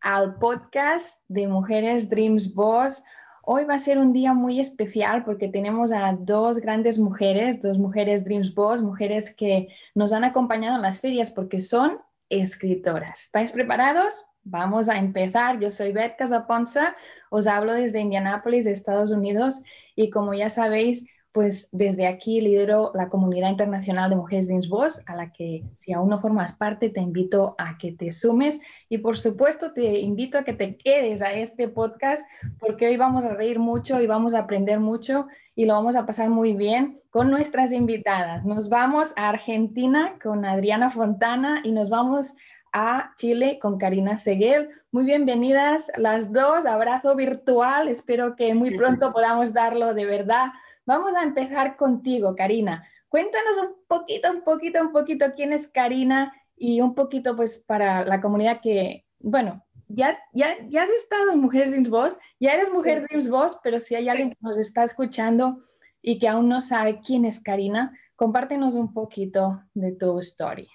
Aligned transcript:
al 0.00 0.36
podcast 0.36 1.22
de 1.28 1.46
Mujeres 1.46 2.08
Dreams 2.08 2.54
Boss. 2.54 3.02
Hoy 3.42 3.64
va 3.64 3.74
a 3.74 3.78
ser 3.78 3.98
un 3.98 4.12
día 4.12 4.34
muy 4.34 4.60
especial 4.60 5.24
porque 5.24 5.48
tenemos 5.48 5.92
a 5.92 6.16
dos 6.18 6.58
grandes 6.58 6.98
mujeres, 6.98 7.60
dos 7.60 7.78
mujeres 7.78 8.24
Dreams 8.24 8.54
Boss, 8.54 8.82
mujeres 8.82 9.34
que 9.34 9.68
nos 9.94 10.12
han 10.12 10.24
acompañado 10.24 10.76
en 10.76 10.82
las 10.82 11.00
ferias 11.00 11.30
porque 11.30 11.60
son 11.60 11.98
escritoras. 12.28 13.24
¿Estáis 13.24 13.52
preparados? 13.52 14.24
Vamos 14.42 14.88
a 14.88 14.96
empezar. 14.96 15.60
Yo 15.60 15.70
soy 15.70 15.92
Beth 15.92 16.16
Casaponza, 16.16 16.96
os 17.30 17.46
hablo 17.46 17.74
desde 17.74 18.00
Indianápolis, 18.00 18.66
Estados 18.66 19.10
Unidos, 19.10 19.62
y 19.94 20.10
como 20.10 20.32
ya 20.32 20.48
sabéis, 20.48 21.06
pues 21.32 21.68
desde 21.70 22.06
aquí 22.08 22.40
lidero 22.40 22.90
la 22.94 23.08
comunidad 23.08 23.50
internacional 23.50 24.10
de 24.10 24.16
Mujeres 24.16 24.48
Dreams 24.48 24.68
Boss, 24.68 25.00
a 25.06 25.14
la 25.14 25.32
que 25.32 25.62
si 25.72 25.92
aún 25.92 26.10
no 26.10 26.18
formas 26.18 26.52
parte, 26.52 26.88
te 26.88 27.00
invito 27.00 27.54
a 27.56 27.78
que 27.78 27.92
te 27.92 28.10
sumes 28.10 28.60
y 28.88 28.98
por 28.98 29.16
supuesto 29.16 29.72
te 29.72 30.00
invito 30.00 30.38
a 30.38 30.44
que 30.44 30.52
te 30.52 30.76
quedes 30.76 31.22
a 31.22 31.32
este 31.32 31.68
podcast 31.68 32.28
porque 32.58 32.88
hoy 32.88 32.96
vamos 32.96 33.24
a 33.24 33.34
reír 33.34 33.60
mucho 33.60 34.00
y 34.00 34.06
vamos 34.06 34.34
a 34.34 34.40
aprender 34.40 34.80
mucho 34.80 35.28
y 35.54 35.66
lo 35.66 35.74
vamos 35.74 35.94
a 35.94 36.04
pasar 36.04 36.30
muy 36.30 36.54
bien 36.54 37.00
con 37.10 37.30
nuestras 37.30 37.70
invitadas. 37.70 38.44
Nos 38.44 38.68
vamos 38.68 39.12
a 39.16 39.28
Argentina 39.28 40.14
con 40.22 40.44
Adriana 40.44 40.90
Fontana 40.90 41.60
y 41.62 41.70
nos 41.70 41.90
vamos 41.90 42.34
a 42.72 43.12
Chile 43.16 43.58
con 43.60 43.78
Karina 43.78 44.16
Seguel. 44.16 44.70
Muy 44.90 45.04
bienvenidas 45.04 45.92
las 45.96 46.32
dos, 46.32 46.66
abrazo 46.66 47.14
virtual, 47.14 47.88
espero 47.88 48.34
que 48.34 48.54
muy 48.54 48.76
pronto 48.76 49.12
podamos 49.12 49.52
darlo 49.52 49.94
de 49.94 50.06
verdad 50.06 50.46
Vamos 50.86 51.14
a 51.14 51.22
empezar 51.22 51.76
contigo, 51.76 52.34
Karina. 52.34 52.86
Cuéntanos 53.08 53.56
un 53.58 53.74
poquito, 53.86 54.30
un 54.30 54.42
poquito, 54.42 54.80
un 54.80 54.92
poquito 54.92 55.26
quién 55.36 55.52
es 55.52 55.66
Karina 55.66 56.32
y 56.56 56.80
un 56.80 56.94
poquito 56.94 57.36
pues 57.36 57.58
para 57.58 58.04
la 58.04 58.20
comunidad 58.20 58.60
que, 58.60 59.04
bueno, 59.18 59.64
ya, 59.88 60.18
ya, 60.32 60.56
ya 60.68 60.84
has 60.84 60.90
estado 60.90 61.32
en 61.32 61.40
Mujeres 61.40 61.70
Dreams 61.70 61.88
Boss, 61.88 62.18
ya 62.38 62.54
eres 62.54 62.70
Mujer 62.70 63.06
Dreams 63.08 63.28
Boss, 63.28 63.58
pero 63.62 63.80
si 63.80 63.94
hay 63.94 64.08
alguien 64.08 64.30
que 64.30 64.38
nos 64.40 64.58
está 64.58 64.84
escuchando 64.84 65.64
y 66.00 66.18
que 66.18 66.28
aún 66.28 66.48
no 66.48 66.60
sabe 66.60 67.00
quién 67.04 67.24
es 67.24 67.42
Karina, 67.42 67.92
compártenos 68.14 68.74
un 68.74 68.92
poquito 68.92 69.62
de 69.74 69.92
tu 69.92 70.18
historia. 70.18 70.70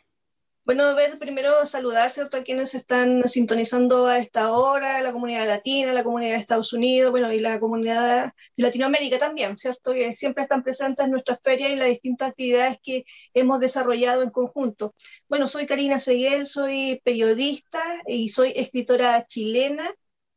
Bueno, 0.65 0.95
Beth, 0.95 1.19
primero 1.19 1.63
saludar 1.67 2.09
¿cierto? 2.09 2.37
a 2.37 2.43
quienes 2.43 2.73
están 2.73 3.27
sintonizando 3.27 4.07
a 4.07 4.17
esta 4.17 4.51
hora, 4.51 4.99
la 5.03 5.11
comunidad 5.11 5.45
latina, 5.45 5.93
la 5.93 6.03
comunidad 6.03 6.33
de 6.33 6.39
Estados 6.39 6.73
Unidos, 6.73 7.11
bueno, 7.11 7.31
y 7.31 7.39
la 7.39 7.59
comunidad 7.59 8.33
de 8.57 8.63
Latinoamérica 8.63 9.19
también, 9.19 9.59
¿cierto? 9.59 9.93
Que 9.93 10.15
siempre 10.15 10.41
están 10.41 10.63
presentes 10.63 11.05
en 11.05 11.11
nuestras 11.11 11.39
ferias 11.43 11.69
y 11.69 11.75
las 11.77 11.89
distintas 11.89 12.31
actividades 12.31 12.79
que 12.81 13.05
hemos 13.35 13.59
desarrollado 13.59 14.23
en 14.23 14.31
conjunto. 14.31 14.95
Bueno, 15.29 15.47
soy 15.47 15.67
Karina 15.67 15.99
Seguel, 15.99 16.47
soy 16.47 16.99
periodista 17.03 17.83
y 18.07 18.29
soy 18.29 18.51
escritora 18.55 19.23
chilena, 19.27 19.87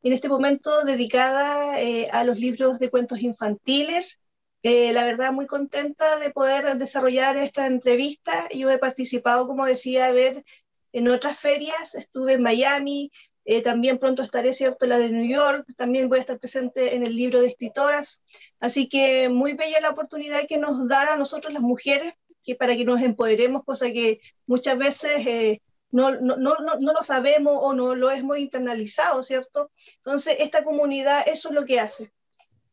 en 0.03 0.13
este 0.13 0.29
momento 0.29 0.85
dedicada 0.85 1.81
eh, 1.81 2.09
a 2.13 2.23
los 2.25 2.39
libros 2.39 2.79
de 2.79 2.91
cuentos 2.91 3.21
infantiles, 3.23 4.21
eh, 4.63 4.93
la 4.93 5.05
verdad, 5.05 5.33
muy 5.33 5.47
contenta 5.47 6.19
de 6.19 6.31
poder 6.31 6.77
desarrollar 6.79 7.37
esta 7.37 7.67
entrevista. 7.67 8.49
Yo 8.55 8.71
he 8.71 8.79
participado, 8.79 9.47
como 9.47 9.67
decía 9.67 10.11
Beth, 10.13 10.45
en 10.93 11.09
otras 11.09 11.39
ferias, 11.39 11.95
estuve 11.95 12.35
en 12.35 12.43
Miami, 12.43 13.13
eh, 13.45 13.63
también 13.63 13.99
pronto 13.99 14.23
estaré, 14.23 14.53
¿cierto?, 14.53 14.87
la 14.87 14.99
de 14.99 15.11
New 15.11 15.27
York, 15.27 15.67
también 15.77 16.09
voy 16.09 16.19
a 16.19 16.21
estar 16.21 16.39
presente 16.39 16.95
en 16.95 17.03
el 17.03 17.15
libro 17.17 17.41
de 17.41 17.49
escritoras. 17.49 18.23
Así 18.61 18.89
que 18.89 19.29
muy 19.29 19.53
bella 19.55 19.81
la 19.81 19.91
oportunidad 19.91 20.47
que 20.47 20.59
nos 20.59 20.89
da 20.89 21.15
a 21.15 21.17
nosotros 21.17 21.53
las 21.53 21.63
mujeres, 21.63 22.13
que 22.43 22.57
para 22.57 22.77
que 22.77 22.85
nos 22.85 23.01
empoderemos, 23.01 23.65
cosa 23.65 23.87
que 23.91 24.21
muchas 24.47 24.77
veces 24.77 25.27
eh, 25.27 25.63
no, 25.91 26.11
no, 26.21 26.37
no, 26.37 26.57
no, 26.59 26.93
lo 26.93 27.03
sabemos 27.03 27.59
o 27.59 27.75
no 27.75 27.95
lo 27.95 28.11
hemos 28.11 28.39
internalizado, 28.39 29.23
¿cierto? 29.23 29.71
Entonces, 29.97 30.37
esta 30.41 30.65
comunidad, 30.65 31.27
eso 31.27 31.49
es 31.49 31.55
lo 31.55 31.65
que 31.65 31.81
hace 31.81 32.13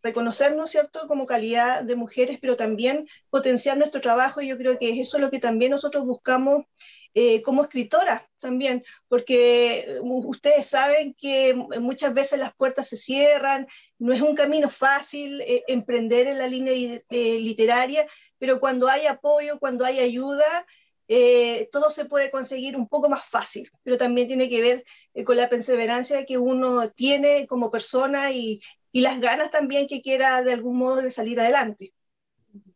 reconocernos, 0.06 0.70
¿cierto?, 0.70 1.08
como 1.08 1.26
calidad 1.26 1.84
de 1.84 1.96
mujeres, 1.96 2.38
pero 2.40 2.56
también 2.56 3.08
potenciar 3.30 3.78
nuestro 3.78 4.02
trabajo. 4.02 4.40
Yo 4.40 4.56
creo 4.56 4.78
que 4.78 5.02
eso 5.02 5.18
es 5.18 5.22
lo 5.22 5.32
que 5.32 5.40
también 5.40 5.72
nosotros 5.72 6.06
buscamos 6.06 6.66
eh, 7.18 7.42
como 7.42 7.64
escritoras 7.64 8.24
también, 8.42 8.84
porque 9.08 10.00
ustedes 10.02 10.68
saben 10.68 11.14
que 11.14 11.56
muchas 11.80 12.14
veces 12.14 12.40
las 12.40 12.54
puertas 12.54 12.90
se 12.90 12.98
cierran, 12.98 13.68
no 13.98 14.14
es 14.14 14.22
un 14.22 14.36
camino 14.36 14.70
fácil 14.70 15.40
eh, 15.42 15.64
emprender 15.68 16.28
en 16.28 16.38
la 16.38 16.48
línea 16.48 16.74
eh, 16.74 17.40
literaria, 17.40 18.06
pero 18.38 18.60
cuando 18.60 18.90
hay 18.90 19.08
apoyo, 19.08 19.60
cuando 19.60 19.86
hay 19.86 20.00
ayuda, 20.00 20.66
todo 21.72 21.90
se 21.90 22.06
puede 22.06 22.32
conseguir 22.32 22.76
un 22.76 22.88
poco 22.90 23.08
más 23.10 23.24
fácil, 23.26 23.70
pero 23.84 23.96
también 23.98 24.28
tiene 24.28 24.50
que 24.50 24.62
ver 24.62 24.84
con 25.24 25.38
la 25.38 25.48
perseverancia 25.48 26.26
que 26.26 26.38
uno 26.38 26.90
tiene 26.90 27.46
como 27.48 27.70
persona 27.72 28.32
y, 28.32 28.60
y 28.96 29.02
las 29.02 29.20
ganas 29.20 29.52
también 29.52 29.88
que 29.88 30.02
quiera 30.02 30.42
de 30.42 30.54
algún 30.54 30.78
modo 30.78 31.02
de 31.02 31.12
salir 31.12 31.38
adelante. 31.38 31.92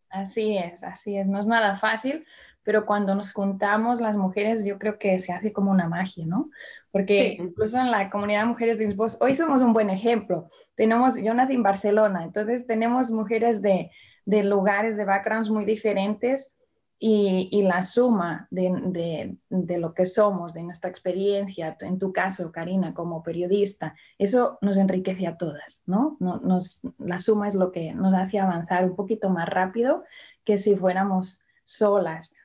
Así 0.10 0.58
es, 0.58 0.84
así 0.84 1.18
es, 1.18 1.30
no 1.30 1.40
es 1.40 1.48
nada 1.48 1.78
fácil, 1.78 2.26
pero 2.62 2.86
cuando 2.86 3.16
nos 3.16 3.32
juntamos 3.32 4.02
las 4.02 4.18
mujeres 4.18 4.66
yo 4.66 4.78
creo 4.78 5.00
que 5.00 5.18
se 5.18 5.32
hace 5.32 5.54
como 5.54 5.72
una 5.72 5.88
magia, 5.88 6.26
¿no? 6.26 6.50
Porque 6.92 7.38
incluso 7.40 7.80
en 7.80 7.90
la 7.90 8.10
comunidad 8.10 8.42
de 8.42 8.48
mujeres 8.48 8.78
de 8.78 8.88
Lisboa, 8.88 9.08
hoy 9.22 9.34
somos 9.34 9.62
un 9.62 9.72
buen 9.72 9.90
ejemplo. 9.90 10.50
Tenemos, 10.76 11.16
yo 11.16 11.34
nací 11.34 11.54
en 11.54 11.64
Barcelona, 11.64 12.26
entonces 12.26 12.68
tenemos 12.68 13.12
mujeres 13.12 13.62
de, 13.62 13.90
de 14.26 14.44
lugares, 14.44 14.98
de 14.98 15.06
backgrounds 15.06 15.50
muy 15.50 15.64
diferentes 15.64 16.59
y, 17.02 17.62
la 17.62 17.82
suma 17.82 18.48
de, 18.52 19.38
lo 19.50 19.94
que 19.94 20.06
somos, 20.06 20.54
de 20.54 20.64
nuestra 20.64 20.90
experiencia, 20.90 21.78
en 21.80 21.98
tu 21.98 22.12
caso, 22.12 22.52
Karina, 22.52 22.94
como 22.94 23.24
periodista, 23.24 23.96
eso 24.18 24.58
nos 24.62 24.76
enriquece 24.76 25.26
a 25.26 25.38
todas, 25.38 25.84
¿no? 25.86 26.18
Nos, 26.20 26.82
la 26.98 27.18
suma 27.18 27.48
es 27.48 27.56
lo 27.56 27.72
que 27.72 27.94
nos 27.94 28.14
hace 28.14 28.40
avanzar 28.40 28.84
un 28.84 28.98
poquito 28.98 29.30
más 29.30 29.48
rápido 29.48 30.04
que 30.44 30.58
si 30.58 30.76
fuéramos 30.76 31.42
solas. 31.64 32.36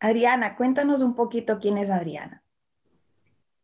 Adriana, 0.00 0.54
cuéntanos 0.56 1.00
un 1.00 1.14
poquito 1.14 1.58
quién 1.58 1.78
es 1.78 1.88
Adriana. 1.88 2.42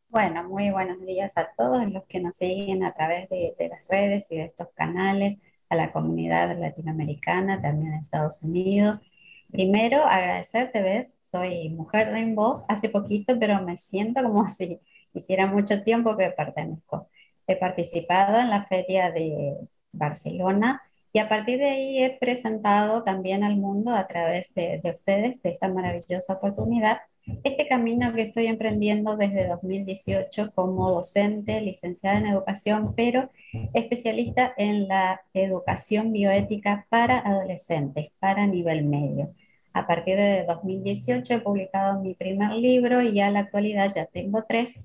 Bueno, 0.09 0.43
muy 0.49 0.71
buenos 0.71 1.05
días 1.05 1.37
a 1.37 1.51
todos 1.55 1.87
los 1.93 2.05
que 2.07 2.21
nos 2.21 2.37
siguen 2.37 2.83
a 2.83 2.95
través 2.95 3.29
de, 3.29 3.55
de 3.59 3.69
las 3.69 3.87
redes 3.89 4.33
y 4.33 4.39
de 4.39 4.45
estos 4.45 4.69
canales, 4.75 5.39
a 5.69 5.77
la 5.77 5.93
comunidad 5.93 6.59
latinoamericana, 6.59 7.61
también 7.61 7.93
a 7.93 7.99
Estados 7.99 8.43
Unidos 8.43 9.03
Primero, 9.51 10.05
agradecerte, 10.05 10.83
¿ves? 10.83 11.17
Soy 11.21 11.71
mujer 11.71 12.09
en 12.17 12.35
voz 12.35 12.65
hace 12.69 12.91
poquito, 12.91 13.39
pero 13.39 13.63
me 13.63 13.77
siento 13.77 14.23
como 14.23 14.47
si 14.49 14.81
hiciera 15.15 15.47
mucho 15.47 15.83
tiempo 15.83 16.17
que 16.17 16.31
pertenezco. 16.31 17.09
He 17.47 17.57
participado 17.57 18.39
en 18.41 18.51
la 18.51 18.65
feria 18.67 19.11
de 19.11 19.57
Barcelona 19.93 20.83
y 21.13 21.19
a 21.21 21.29
partir 21.29 21.59
de 21.59 21.71
ahí 21.71 22.03
he 22.03 22.11
presentado 22.19 23.03
también 23.05 23.43
al 23.43 23.57
mundo 23.57 23.95
a 23.95 24.07
través 24.07 24.55
de, 24.55 24.81
de 24.83 24.91
ustedes, 24.91 25.43
de 25.43 25.51
esta 25.51 25.69
maravillosa 25.69 26.35
oportunidad, 26.35 26.99
este 27.45 27.69
camino 27.69 28.13
que 28.13 28.23
estoy 28.23 28.47
emprendiendo 28.47 29.17
desde 29.17 29.49
2018 29.49 30.53
como 30.55 30.91
docente, 30.91 31.61
licenciada 31.61 32.19
en 32.19 32.27
educación, 32.27 32.95
pero 32.97 33.31
especialista 33.75 34.53
en 34.57 34.89
la 34.89 35.23
educación 35.35 36.13
bioética 36.13 36.87
para 36.89 37.19
adolescentes, 37.19 38.11
para 38.19 38.47
nivel 38.47 38.85
medio. 38.85 39.35
A 39.73 39.87
partir 39.87 40.17
de 40.17 40.45
2018 40.45 41.35
he 41.35 41.41
publicado 41.41 42.01
mi 42.01 42.15
primer 42.15 42.53
libro 42.53 43.03
y 43.03 43.21
a 43.21 43.31
la 43.31 43.41
actualidad 43.41 43.93
ya 43.95 44.07
tengo 44.07 44.45
tres, 44.49 44.81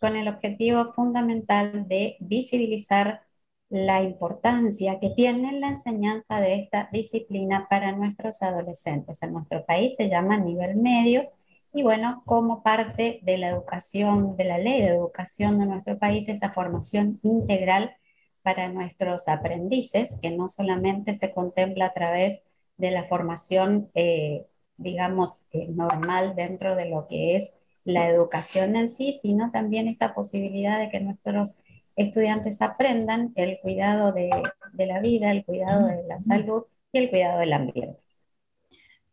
con 0.00 0.16
el 0.16 0.28
objetivo 0.28 0.86
fundamental 0.92 1.86
de 1.88 2.16
visibilizar 2.20 3.22
la 3.68 4.02
importancia 4.02 4.98
que 4.98 5.10
tiene 5.10 5.52
la 5.60 5.68
enseñanza 5.68 6.40
de 6.40 6.54
esta 6.56 6.88
disciplina 6.92 7.66
para 7.68 7.92
nuestros 7.92 8.42
adolescentes. 8.42 9.22
En 9.22 9.32
nuestro 9.34 9.64
país 9.64 9.94
se 9.96 10.08
llama 10.08 10.36
nivel 10.38 10.76
medio 10.76 11.30
y 11.72 11.82
bueno, 11.82 12.22
como 12.26 12.62
parte 12.62 13.20
de 13.22 13.38
la 13.38 13.48
educación, 13.48 14.36
de 14.36 14.44
la 14.44 14.58
ley 14.58 14.80
de 14.80 14.88
educación 14.88 15.58
de 15.58 15.66
nuestro 15.66 15.98
país, 15.98 16.28
esa 16.28 16.50
formación 16.50 17.20
integral 17.22 17.96
para 18.42 18.68
nuestros 18.68 19.28
aprendices, 19.28 20.18
que 20.20 20.30
no 20.30 20.48
solamente 20.48 21.14
se 21.14 21.32
contempla 21.32 21.86
a 21.86 21.92
través 21.92 22.42
de 22.76 22.90
la 22.90 23.04
formación, 23.04 23.90
eh, 23.94 24.46
digamos, 24.76 25.42
eh, 25.52 25.68
normal 25.68 26.34
dentro 26.34 26.74
de 26.74 26.88
lo 26.88 27.06
que 27.06 27.36
es 27.36 27.60
la 27.84 28.08
educación 28.08 28.76
en 28.76 28.90
sí, 28.90 29.12
sino 29.12 29.50
también 29.50 29.88
esta 29.88 30.14
posibilidad 30.14 30.78
de 30.78 30.88
que 30.90 31.00
nuestros 31.00 31.62
estudiantes 31.96 32.62
aprendan 32.62 33.32
el 33.36 33.58
cuidado 33.60 34.12
de, 34.12 34.30
la 34.74 35.00
vida, 35.00 35.30
el 35.30 35.44
cuidado 35.44 35.86
de 35.86 36.02
la 36.06 36.18
salud 36.18 36.64
y 36.92 36.98
el 36.98 37.10
cuidado 37.10 37.40
del 37.40 37.52
ambiente. 37.52 37.98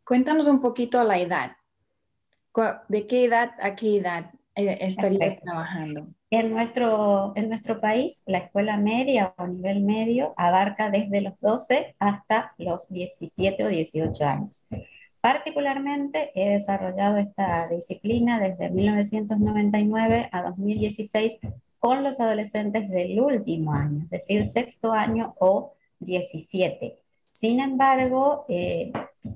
Cuéntanos 0.04 0.48
un 0.48 0.62
poquito 0.62 1.04
la 1.04 1.20
edad. 1.20 1.57
¿De 2.88 3.06
qué 3.06 3.26
edad 3.26 3.52
a 3.62 3.76
qué 3.76 3.98
edad 3.98 4.32
eh, 4.56 4.78
estarías 4.82 5.40
trabajando? 5.40 6.08
En 6.32 6.52
nuestro, 6.52 7.34
en 7.36 7.50
nuestro 7.50 7.80
país, 7.80 8.24
la 8.26 8.40
escuela 8.40 8.78
media 8.78 9.34
o 9.38 9.48
nivel 9.48 9.82
medio 9.82 10.34
abarca 10.38 10.90
desde 10.90 11.22
los 11.22 11.40
12 11.40 11.96
hasta 12.00 12.54
los 12.58 12.90
17 12.90 13.64
o 13.64 13.68
18 13.68 14.26
años. 14.26 14.66
Particularmente 15.22 16.32
he 16.36 16.50
desarrollado 16.50 17.18
esta 17.18 17.68
disciplina 17.68 18.40
desde 18.40 18.70
1999 18.72 20.30
a 20.32 20.42
2016 20.42 21.40
con 21.80 22.04
los 22.04 22.20
adolescentes 22.20 22.90
del 22.90 23.20
último 23.20 23.74
año, 23.74 24.04
es 24.06 24.10
decir, 24.10 24.46
sexto 24.46 24.94
año 24.94 25.36
o 25.40 25.74
17. 26.00 27.00
Sin 27.40 27.60
embargo, 27.60 28.46
eh, 28.50 28.92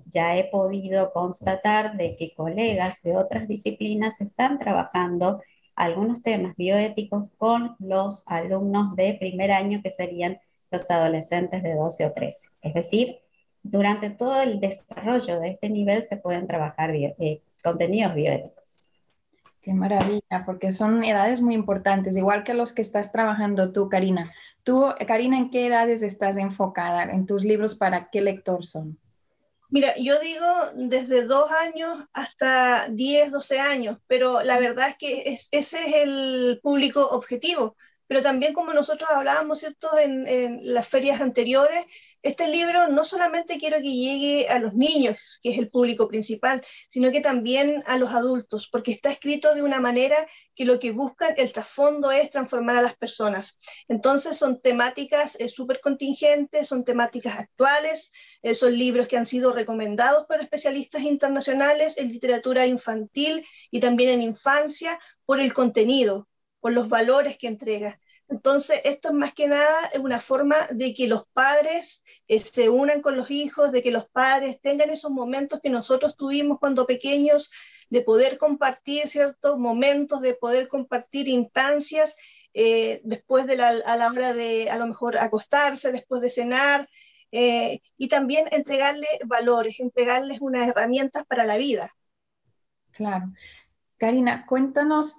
ya 0.07 0.35
he 0.35 0.45
podido 0.45 1.13
constatar 1.13 1.97
de 1.97 2.15
que 2.15 2.33
colegas 2.33 3.03
de 3.03 3.15
otras 3.15 3.47
disciplinas 3.47 4.21
están 4.21 4.57
trabajando 4.57 5.43
algunos 5.75 6.23
temas 6.23 6.55
bioéticos 6.55 7.29
con 7.37 7.75
los 7.77 8.27
alumnos 8.27 8.95
de 8.95 9.17
primer 9.19 9.51
año, 9.51 9.83
que 9.83 9.91
serían 9.91 10.39
los 10.71 10.89
adolescentes 10.89 11.61
de 11.61 11.75
12 11.75 12.07
o 12.07 12.11
13. 12.11 12.49
Es 12.63 12.73
decir, 12.73 13.19
durante 13.61 14.09
todo 14.09 14.41
el 14.41 14.59
desarrollo 14.59 15.39
de 15.39 15.49
este 15.49 15.69
nivel 15.69 16.01
se 16.01 16.17
pueden 16.17 16.47
trabajar 16.47 16.95
eh, 16.95 17.43
contenidos 17.61 18.15
bioéticos. 18.15 18.89
Qué 19.61 19.75
maravilla, 19.75 20.43
porque 20.43 20.71
son 20.71 21.03
edades 21.03 21.39
muy 21.39 21.53
importantes, 21.53 22.17
igual 22.17 22.43
que 22.43 22.55
los 22.55 22.73
que 22.73 22.81
estás 22.81 23.11
trabajando 23.11 23.71
tú, 23.71 23.89
Karina. 23.89 24.31
Tú, 24.63 24.85
Karina, 25.07 25.37
¿en 25.37 25.49
qué 25.49 25.67
edades 25.67 26.03
estás 26.03 26.37
enfocada 26.37 27.03
en 27.03 27.25
tus 27.25 27.43
libros? 27.43 27.75
¿Para 27.75 28.09
qué 28.09 28.21
lector 28.21 28.63
son? 28.65 28.99
Mira, 29.69 29.93
yo 29.97 30.19
digo 30.19 30.45
desde 30.75 31.23
dos 31.23 31.49
años 31.49 32.05
hasta 32.11 32.89
10, 32.89 33.31
12 33.31 33.59
años, 33.59 33.97
pero 34.05 34.43
la 34.43 34.59
verdad 34.59 34.89
es 34.89 34.97
que 34.97 35.23
ese 35.51 35.57
es 35.61 35.73
el 35.73 36.59
público 36.61 37.07
objetivo. 37.07 37.77
Pero 38.11 38.23
también 38.23 38.51
como 38.51 38.73
nosotros 38.73 39.09
hablábamos, 39.09 39.59
¿cierto?, 39.59 39.97
en, 39.97 40.59
las 40.63 40.85
ferias 40.85 41.21
anteriores, 41.21 41.85
este 42.21 42.49
libro 42.49 42.89
no 42.89 43.05
solamente 43.05 43.57
quiero 43.57 43.77
que 43.77 43.95
llegue 43.95 44.49
a 44.49 44.59
los 44.59 44.73
niños, 44.73 45.39
que 45.41 45.51
es 45.51 45.57
el 45.57 45.69
público 45.69 46.09
principal, 46.09 46.61
sino 46.89 47.09
que 47.09 47.21
también 47.21 47.81
a 47.87 47.97
los 47.97 48.11
adultos, 48.11 48.67
porque 48.69 48.91
está 48.91 49.11
escrito 49.11 49.55
de 49.55 49.61
una 49.61 49.79
manera 49.79 50.17
que 50.55 50.65
lo 50.65 50.77
que 50.77 50.91
buscan, 50.91 51.35
el 51.37 51.53
trasfondo 51.53 52.11
es 52.11 52.29
transformar 52.29 52.75
a 52.75 52.81
las 52.81 52.97
personas. 52.97 53.57
Entonces 53.87 54.35
son 54.35 54.59
temáticas 54.59 55.39
eh, 55.39 55.47
súper 55.47 55.79
contingentes, 55.79 56.67
son 56.67 56.83
temáticas 56.83 57.39
actuales, 57.39 58.11
eh, 58.41 58.55
son 58.55 58.77
libros 58.77 59.07
que 59.07 59.15
han 59.15 59.25
sido 59.25 59.53
recomendados 59.53 60.27
por 60.27 60.41
especialistas 60.41 61.03
internacionales 61.03 61.97
en 61.97 62.09
literatura 62.09 62.67
infantil 62.67 63.45
y 63.71 63.79
también 63.79 64.09
en 64.09 64.21
infancia 64.21 64.99
por 65.25 65.39
el 65.39 65.53
contenido, 65.53 66.27
por 66.61 66.71
los 66.71 66.87
valores 66.87 67.37
que 67.37 67.47
entrega. 67.47 67.99
Entonces, 68.29 68.79
esto 68.85 69.09
es 69.09 69.13
más 69.13 69.33
que 69.33 69.49
nada 69.49 69.89
una 69.99 70.21
forma 70.21 70.55
de 70.69 70.93
que 70.93 71.09
los 71.09 71.25
padres 71.33 72.05
eh, 72.29 72.39
se 72.39 72.69
unan 72.69 73.01
con 73.01 73.17
los 73.17 73.29
hijos, 73.29 73.73
de 73.73 73.83
que 73.83 73.91
los 73.91 74.07
padres 74.07 74.61
tengan 74.61 74.89
esos 74.89 75.11
momentos 75.11 75.59
que 75.59 75.69
nosotros 75.69 76.15
tuvimos 76.15 76.57
cuando 76.57 76.87
pequeños, 76.87 77.51
de 77.89 78.01
poder 78.01 78.37
compartir 78.37 79.09
ciertos 79.09 79.59
momentos, 79.59 80.21
de 80.21 80.33
poder 80.33 80.69
compartir 80.69 81.27
instancias 81.27 82.15
eh, 82.53 83.01
después 83.03 83.47
de 83.47 83.57
la, 83.57 83.69
a 83.69 83.97
la 83.97 84.07
hora 84.07 84.33
de 84.33 84.69
a 84.69 84.77
lo 84.77 84.87
mejor 84.87 85.17
acostarse, 85.17 85.91
después 85.91 86.21
de 86.21 86.29
cenar, 86.29 86.87
eh, 87.31 87.81
y 87.97 88.07
también 88.07 88.47
entregarle 88.51 89.07
valores, 89.25 89.79
entregarles 89.79 90.39
unas 90.41 90.69
herramientas 90.69 91.25
para 91.25 91.45
la 91.45 91.57
vida. 91.57 91.93
Claro. 92.91 93.33
Karina, 93.97 94.45
cuéntanos 94.45 95.17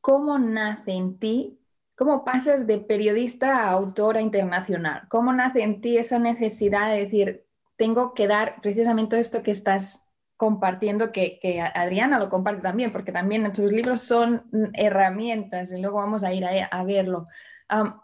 cómo 0.00 0.38
nace 0.38 0.92
en 0.92 1.18
ti 1.18 1.60
¿Cómo 2.00 2.24
pasas 2.24 2.66
de 2.66 2.78
periodista 2.78 3.58
a 3.58 3.72
autora 3.72 4.22
internacional? 4.22 5.02
¿Cómo 5.10 5.34
nace 5.34 5.60
en 5.60 5.82
ti 5.82 5.98
esa 5.98 6.18
necesidad 6.18 6.90
de 6.90 7.00
decir, 7.00 7.44
tengo 7.76 8.14
que 8.14 8.26
dar 8.26 8.62
precisamente 8.62 9.18
esto 9.18 9.42
que 9.42 9.50
estás 9.50 10.10
compartiendo, 10.38 11.12
que, 11.12 11.60
Adriana 11.74 12.18
lo 12.18 12.30
comparte 12.30 12.62
también, 12.62 12.90
porque 12.90 13.12
también 13.12 13.52
tus 13.52 13.70
libros 13.70 14.00
son 14.00 14.48
herramientas 14.72 15.72
y 15.72 15.78
luego 15.82 15.98
vamos 15.98 16.24
a 16.24 16.32
ir 16.32 16.46
a, 16.46 16.84
verlo. 16.84 17.28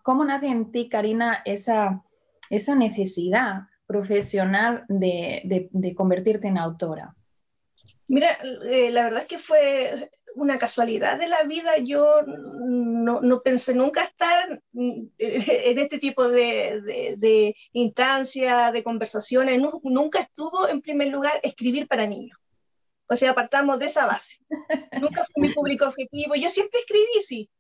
¿Cómo 0.03 0.27
nace 0.27 0.49
en 0.49 0.71
ti, 0.71 0.91
Karina, 0.91 1.41
esa, 1.47 2.05
esa 2.51 2.75
necesidad 2.75 3.63
profesional 3.87 4.85
de, 4.89 5.95
convertirte 5.97 6.49
en 6.49 6.59
autora? 6.59 7.15
Mira, 8.09 8.29
eh, 8.69 8.91
la 8.93 9.05
verdad 9.05 9.21
es 9.23 9.27
que 9.27 9.39
fue 9.39 10.11
una 10.37 10.59
casualidad 10.59 11.19
de 11.19 11.29
la 11.29 11.43
vida. 11.45 11.79
Yo 11.79 12.23
no, 12.25 13.43
pensé 13.43 13.75
nunca 13.75 14.05
estar 14.05 14.63
en 14.75 15.11
este 15.19 15.99
tipo 15.99 16.29
de, 16.29 17.17
de, 17.17 17.57
instancias, 17.73 18.73
de 18.73 18.85
conversaciones. 18.85 19.61
Nunca 19.83 20.21
estuvo 20.21 20.69
en 20.69 20.83
primer 20.83 21.09
lugar 21.09 21.33
escribir 21.43 21.89
para 21.89 22.07
niños. 22.07 22.39
O 23.09 23.17
sea, 23.17 23.31
apartamos 23.31 23.79
de 23.79 23.87
esa 23.87 24.07
base. 24.07 24.39
Nunca 25.01 25.25
fue 25.25 25.49
mi 25.49 25.55
público 25.55 25.87
objetivo. 25.87 26.35
Yo 26.35 26.51
siempre 26.51 26.81
escribí, 26.81 27.23
sí, 27.23 27.51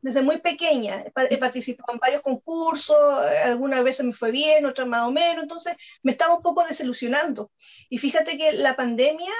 desde 0.00 0.22
muy 0.22 0.38
pequeña. 0.38 1.04
He 1.30 1.38
participado 1.38 1.92
en 1.92 1.98
varios 1.98 2.22
concursos, 2.22 2.96
algunas 3.44 3.82
veces 3.82 4.06
me 4.06 4.12
fue 4.12 4.30
bien, 4.30 4.66
otras 4.66 4.86
más 4.86 5.02
o 5.02 5.10
menos, 5.10 5.42
entonces 5.42 5.76
me 6.02 6.12
estaba 6.12 6.36
un 6.36 6.42
poco 6.42 6.64
desilusionando. 6.64 7.50
Y 7.88 7.98
fíjate 7.98 8.38
que 8.38 8.52
la 8.52 8.76
pandemia 8.76 9.32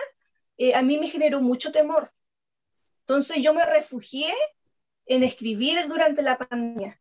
eh, 0.56 0.74
a 0.74 0.82
mí 0.82 0.98
me 0.98 1.08
generó 1.08 1.40
mucho 1.40 1.72
temor. 1.72 2.12
Entonces 3.06 3.38
yo 3.42 3.54
me 3.54 3.64
refugié 3.66 4.32
en 5.06 5.22
escribir 5.24 5.78
durante 5.88 6.22
la 6.22 6.38
pandemia. 6.38 7.00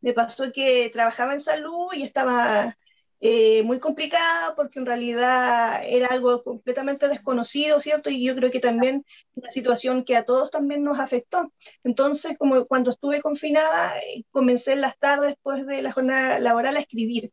Me 0.00 0.12
pasó 0.14 0.50
que 0.52 0.90
trabajaba 0.90 1.34
en 1.34 1.40
salud 1.40 1.92
y 1.94 2.02
estaba 2.02 2.76
eh, 3.20 3.62
muy 3.62 3.78
complicada 3.78 4.54
porque 4.56 4.78
en 4.80 4.86
realidad 4.86 5.82
era 5.84 6.08
algo 6.08 6.42
completamente 6.42 7.06
desconocido, 7.08 7.80
¿cierto? 7.80 8.10
Y 8.10 8.24
yo 8.24 8.34
creo 8.34 8.50
que 8.50 8.60
también 8.60 9.04
una 9.34 9.50
situación 9.50 10.04
que 10.04 10.16
a 10.16 10.24
todos 10.24 10.50
también 10.50 10.82
nos 10.84 10.98
afectó. 10.98 11.52
Entonces, 11.84 12.36
como 12.38 12.66
cuando 12.66 12.90
estuve 12.90 13.20
confinada, 13.20 13.94
comencé 14.30 14.72
en 14.72 14.80
las 14.80 14.98
tardes 14.98 15.30
después 15.30 15.66
de 15.66 15.82
la 15.82 15.92
jornada 15.92 16.40
laboral 16.40 16.76
a 16.76 16.80
escribir. 16.80 17.32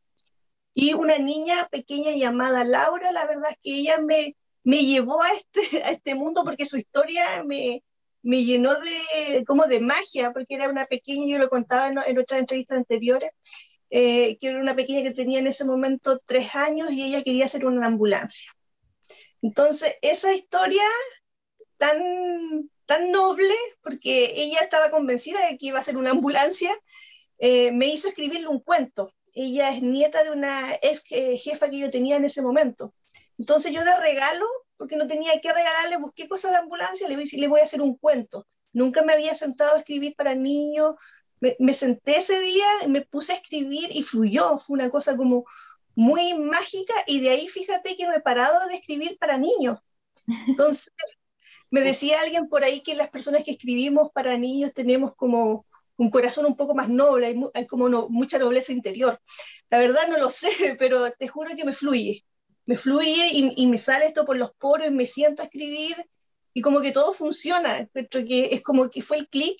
Y 0.73 0.93
una 0.93 1.17
niña 1.17 1.67
pequeña 1.71 2.11
llamada 2.11 2.63
Laura, 2.63 3.11
la 3.11 3.25
verdad 3.25 3.51
es 3.51 3.57
que 3.63 3.73
ella 3.79 3.99
me, 4.01 4.35
me 4.63 4.85
llevó 4.85 5.21
a 5.23 5.29
este, 5.29 5.61
a 5.83 5.91
este 5.91 6.15
mundo 6.15 6.43
porque 6.45 6.65
su 6.65 6.77
historia 6.77 7.43
me, 7.45 7.83
me 8.21 8.43
llenó 8.43 8.75
de, 8.75 9.45
como 9.45 9.65
de 9.65 9.79
magia, 9.79 10.31
porque 10.31 10.55
era 10.55 10.69
una 10.69 10.85
pequeña, 10.85 11.25
yo 11.27 11.38
lo 11.38 11.49
contaba 11.49 11.88
en, 12.05 12.19
otras 12.19 12.39
entrevistas 12.39 12.77
anteriores, 12.77 13.31
eh, 13.89 14.38
que 14.39 14.47
era 14.47 14.59
una 14.59 14.75
pequeña 14.75 15.03
que 15.03 15.15
tenía 15.15 15.39
en 15.39 15.47
ese 15.47 15.65
momento 15.65 16.21
tres 16.25 16.55
años 16.55 16.91
y 16.91 17.03
ella 17.03 17.23
quería 17.23 17.45
hacer 17.45 17.65
una 17.65 17.88
ambulancia. 17.88 18.51
Entonces, 19.41 19.95
esa 20.01 20.33
historia 20.33 20.83
tan, 21.77 22.69
tan 22.85 23.11
noble, 23.11 23.55
porque 23.81 24.33
ella 24.35 24.59
estaba 24.61 24.91
convencida 24.91 25.47
de 25.47 25.57
que 25.57 25.67
iba 25.67 25.79
a 25.79 25.83
ser 25.83 25.97
una 25.97 26.11
ambulancia, 26.11 26.71
eh, 27.38 27.71
me 27.71 27.88
hizo 27.88 28.09
escribirle 28.09 28.47
un 28.47 28.59
cuento. 28.59 29.13
Ella 29.33 29.69
es 29.69 29.81
nieta 29.81 30.23
de 30.23 30.31
una 30.31 30.73
ex 30.81 31.03
jefa 31.03 31.69
que 31.69 31.79
yo 31.79 31.89
tenía 31.89 32.17
en 32.17 32.25
ese 32.25 32.41
momento. 32.41 32.93
Entonces 33.38 33.71
yo 33.71 33.83
de 33.83 33.97
regalo 33.99 34.45
porque 34.79 34.95
no 34.95 35.07
tenía 35.07 35.39
que 35.41 35.51
regalarle, 35.51 35.98
busqué 35.98 36.29
cosas 36.29 36.53
de 36.53 36.57
ambulancia, 36.57 37.07
le 37.09 37.17
voy 37.17 37.25
le 37.25 37.48
voy 37.50 37.59
a 37.59 37.65
hacer 37.65 37.81
un 37.81 37.98
cuento. 37.98 38.48
Nunca 38.71 39.03
me 39.03 39.12
había 39.12 39.36
sentado 39.36 39.75
a 39.75 39.79
escribir 39.79 40.15
para 40.15 40.36
niños, 40.36 40.95
me, 41.41 41.74
senté 41.74 42.17
ese 42.17 42.39
día, 42.39 42.65
me 42.88 43.01
puse 43.01 43.33
a 43.33 43.36
escribir 43.36 43.89
y 43.91 44.03
fluyó, 44.03 44.57
fue 44.57 44.79
una 44.79 44.89
cosa 44.89 45.17
como 45.17 45.43
muy 45.95 46.33
mágica 46.33 46.93
y 47.07 47.19
de 47.19 47.29
ahí 47.29 47.48
fíjate 47.48 47.98
que 47.98 48.05
no 48.05 48.13
he 48.13 48.21
parado 48.21 48.67
de 48.69 48.75
escribir 48.75 49.17
para 49.19 49.38
niños. 49.38 49.79
Entonces, 50.48 50.93
me 51.71 51.81
decía 51.81 52.21
alguien 52.21 52.48
por 52.48 52.63
ahí 52.63 52.81
que 52.81 52.95
las 52.95 53.09
personas 53.09 53.43
que 53.43 53.51
escribimos 53.51 54.12
para 54.13 54.38
niños 54.38 54.74
tenemos 54.74 55.13
como 55.15 55.65
un 55.98 56.09
corazón 56.09 56.45
un 56.45 56.55
poco 56.55 56.74
más 56.74 56.88
noble, 56.88 57.36
hay, 57.53 57.67
como 57.67 58.07
mucha 58.09 58.39
nobleza 58.39 58.71
interior. 58.71 59.21
La 59.69 59.79
verdad 59.79 60.07
no 60.07 60.17
lo 60.17 60.29
sé, 60.29 60.50
pero 60.79 61.12
te 61.12 61.27
juro 61.27 61.53
que 61.55 61.65
me 61.65 61.74
fluye. 61.74 62.25
Me 62.69 62.77
fluye 62.77 63.29
y, 63.33 63.51
y 63.55 63.65
me 63.65 63.79
sale 63.79 64.05
esto 64.05 64.25
por 64.25 64.38
los 64.38 64.51
poros, 64.51 64.91
me 64.91 65.07
siento 65.07 65.41
a 65.41 65.45
escribir 65.45 65.95
y 66.53 66.61
como 66.61 66.81
que 66.81 66.91
todo 66.91 67.13
funciona. 67.13 67.89
que 68.11 68.49
es 68.51 68.61
como 68.61 68.91
que 68.91 69.01
fue 69.01 69.17
el 69.17 69.27
clic 69.27 69.57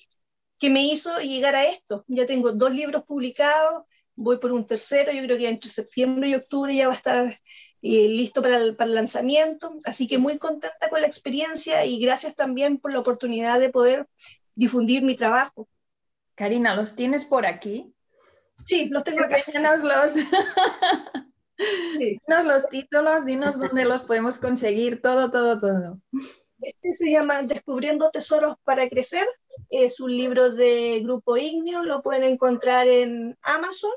que 0.60 0.70
me 0.70 0.84
hizo 0.84 1.18
llegar 1.18 1.56
a 1.56 1.66
esto. 1.66 2.06
Ya 2.08 2.28
tengo 2.28 2.52
dos 2.52 2.72
libros 2.72 3.06
publicados, 3.06 3.86
voy 4.16 4.38
por 4.38 4.52
un 4.52 4.68
tercero, 4.68 5.12
yo 5.12 5.24
creo 5.24 5.40
que 5.40 5.50
entre 5.50 5.72
septiembre 5.72 6.30
y 6.30 6.36
octubre 6.36 6.76
ya 6.76 6.86
va 6.86 6.94
a 6.94 6.98
estar 6.98 7.26
eh, 7.82 8.08
listo 8.10 8.44
para 8.44 8.58
el, 8.58 8.76
para 8.76 8.92
el, 8.92 8.96
lanzamiento, 8.96 9.80
así 9.86 10.08
que 10.08 10.20
muy 10.20 10.38
contenta 10.38 10.90
con 10.92 11.02
la 11.02 11.08
experiencia 11.08 11.86
y 11.86 12.00
gracias 12.00 12.36
también 12.36 12.78
por 12.78 12.94
la 12.94 13.00
oportunidad 13.00 13.60
de 13.60 13.72
poder 13.72 14.08
difundir 14.54 15.02
mi 15.02 15.16
trabajo. 15.16 15.68
Karina, 16.36 16.76
¿los 16.76 16.96
tienes 16.96 17.26
por 17.26 17.48
aquí? 17.48 17.92
Sí, 18.64 18.90
los 18.92 19.04
tengo 19.04 19.24
acá. 19.24 19.38
Dinos 19.52 19.80
dinos 21.98 22.46
los 22.46 22.70
títulos, 22.70 23.26
dinos 23.26 23.60
dónde 23.60 23.86
los 23.86 24.04
podemos 24.04 24.38
conseguir, 24.38 25.02
todo, 25.02 25.30
todo, 25.30 25.58
todo. 25.58 26.00
Este 26.62 26.94
se 26.94 27.12
llama 27.12 27.42
Descubriendo 27.44 28.10
Tesoros 28.12 28.56
para 28.64 28.90
Crecer. 28.90 29.26
Es 29.70 30.00
un 30.00 30.16
libro 30.16 30.50
de 30.52 31.00
Grupo 31.04 31.38
Ignio, 31.38 31.84
lo 31.84 32.02
pueden 32.02 32.24
encontrar 32.24 32.88
en 32.88 33.38
Amazon. 33.42 33.92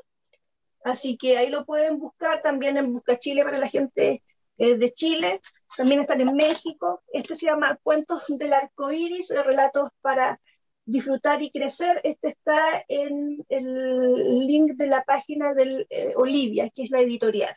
Así 0.83 1.17
que 1.17 1.37
ahí 1.37 1.49
lo 1.49 1.65
pueden 1.65 1.99
buscar 1.99 2.41
también 2.41 2.77
en 2.77 2.93
Busca 2.93 3.17
Chile 3.17 3.43
para 3.43 3.57
la 3.57 3.69
gente 3.69 4.23
eh, 4.57 4.77
de 4.77 4.93
Chile. 4.93 5.41
También 5.75 6.01
están 6.01 6.21
en 6.21 6.33
México. 6.33 7.03
Este 7.11 7.35
se 7.35 7.47
llama 7.47 7.77
Cuentos 7.83 8.23
del 8.27 8.53
Arco 8.53 8.91
Iris, 8.91 9.33
relatos 9.45 9.89
para 10.01 10.39
disfrutar 10.85 11.41
y 11.41 11.51
crecer. 11.51 11.99
Este 12.03 12.29
está 12.29 12.83
en 12.87 13.45
el 13.49 14.47
link 14.47 14.73
de 14.73 14.87
la 14.87 15.03
página 15.03 15.53
de 15.53 15.85
eh, 15.89 16.13
Olivia, 16.15 16.69
que 16.69 16.83
es 16.83 16.91
la 16.91 17.01
editorial. 17.01 17.55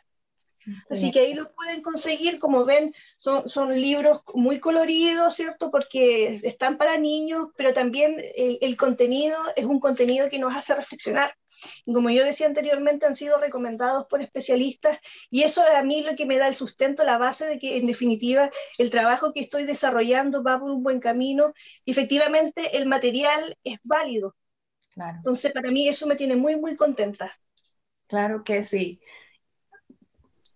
Así 0.89 1.11
que 1.11 1.21
ahí 1.21 1.33
lo 1.33 1.53
pueden 1.53 1.81
conseguir, 1.81 2.39
como 2.39 2.65
ven, 2.65 2.93
son, 3.17 3.47
son 3.49 3.79
libros 3.79 4.21
muy 4.33 4.59
coloridos, 4.59 5.33
¿cierto? 5.33 5.71
Porque 5.71 6.39
están 6.43 6.77
para 6.77 6.97
niños, 6.97 7.47
pero 7.55 7.73
también 7.73 8.17
el, 8.35 8.77
contenido 8.77 9.37
es 9.55 9.65
un 9.65 9.79
contenido 9.79 10.29
que 10.29 10.39
nos 10.39 10.55
hace 10.55 10.75
reflexionar. 10.75 11.33
como 11.85 12.09
yo 12.09 12.23
decía 12.23 12.47
anteriormente, 12.47 13.05
han 13.05 13.15
sido 13.15 13.37
recomendados 13.37 14.07
por 14.07 14.21
especialistas 14.21 14.99
y 15.29 15.43
eso 15.43 15.65
es 15.65 15.73
a 15.73 15.83
mí 15.83 16.01
lo 16.01 16.15
que 16.15 16.25
me 16.25 16.37
da 16.37 16.47
el 16.47 16.55
sustento, 16.55 17.03
la 17.03 17.17
base 17.17 17.45
de 17.45 17.59
que 17.59 17.77
en 17.77 17.87
definitiva 17.87 18.51
el 18.77 18.91
trabajo 18.91 19.33
que 19.33 19.39
estoy 19.39 19.63
desarrollando 19.63 20.43
va 20.43 20.59
por 20.59 20.69
un 20.69 20.83
buen 20.83 20.99
camino. 20.99 21.53
efectivamente, 21.85 22.77
el 22.77 22.87
material 22.87 23.57
es 23.63 23.79
válido. 23.83 24.35
Entonces, 24.97 25.51
para 25.51 25.69
mí 25.71 25.87
eso 25.87 26.07
me 26.07 26.15
tiene 26.15 26.35
muy, 26.35 26.55
muy 26.55 26.75
contenta. 26.75 27.31
Claro 28.07 28.43
que 28.43 28.63
sí. 28.63 28.99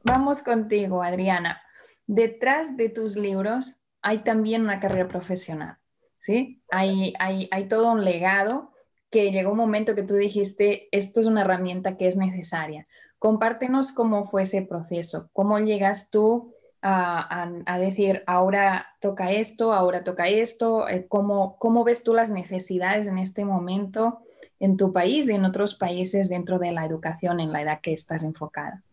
Vamos 0.03 0.41
contigo, 0.41 1.03
Adriana. 1.03 1.61
Detrás 2.07 2.77
de 2.77 2.89
tus 2.89 3.15
libros 3.15 3.77
hay 4.01 4.23
también 4.23 4.63
una 4.63 4.79
carrera 4.79 5.07
profesional, 5.07 5.77
¿sí? 6.19 6.63
Hay, 6.71 7.13
hay, 7.19 7.47
hay 7.51 7.67
todo 7.67 7.91
un 7.91 8.03
legado 8.03 8.71
que 9.09 9.31
llegó 9.31 9.51
un 9.51 9.57
momento 9.57 9.93
que 9.95 10.03
tú 10.03 10.15
dijiste, 10.15 10.87
esto 10.91 11.19
es 11.19 11.27
una 11.27 11.41
herramienta 11.41 11.97
que 11.97 12.07
es 12.07 12.17
necesaria. 12.17 12.87
Compártenos 13.19 13.91
cómo 13.91 14.25
fue 14.25 14.43
ese 14.43 14.61
proceso, 14.61 15.29
cómo 15.33 15.59
llegas 15.59 16.09
tú 16.09 16.53
a, 16.81 17.51
a, 17.65 17.77
decir, 17.77 18.23
ahora 18.25 18.87
toca 18.99 19.31
esto, 19.31 19.73
ahora 19.73 20.03
toca 20.03 20.27
esto, 20.27 20.87
eh, 20.87 21.05
¿cómo, 21.07 21.57
cómo 21.59 21.83
ves 21.83 22.03
tú 22.03 22.13
las 22.15 22.31
necesidades 22.31 23.05
en 23.05 23.19
este 23.19 23.45
momento 23.45 24.21
en 24.61 24.77
tu 24.77 24.93
país 24.93 25.27
y 25.27 25.33
en 25.33 25.43
otros 25.43 25.73
países 25.73 26.29
dentro 26.29 26.59
de 26.59 26.71
la 26.71 26.85
educación 26.85 27.39
en 27.39 27.51
la 27.51 27.63
edad 27.63 27.81
que 27.81 27.93
estás 27.93 28.23
enfocada. 28.23 28.83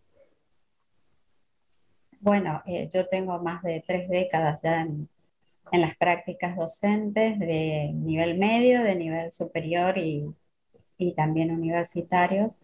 Bueno, 2.21 2.63
eh, 2.67 2.89
yo 2.93 3.07
tengo 3.07 3.39
más 3.39 3.63
de 3.63 3.83
tres 3.87 4.09
décadas 4.09 4.61
ya 4.63 4.83
en, 4.83 5.09
las 5.71 5.97
prácticas 5.97 6.57
docentes 6.57 7.39
de 7.39 7.91
nivel 7.95 8.39
medio, 8.39 8.83
de 8.83 8.97
nivel 8.97 9.31
superior 9.31 9.99
y, 9.99 10.35
también 11.15 11.53
universitarios. 11.53 12.61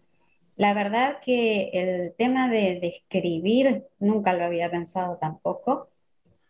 La 0.57 0.73
verdad 0.73 1.17
que 1.21 1.69
el 1.73 2.13
tema 2.17 2.49
de, 2.49 2.79
escribir 2.81 3.85
nunca 3.99 4.33
lo 4.33 4.43
había 4.43 4.69
pensado 4.69 5.17
tampoco, 5.17 5.89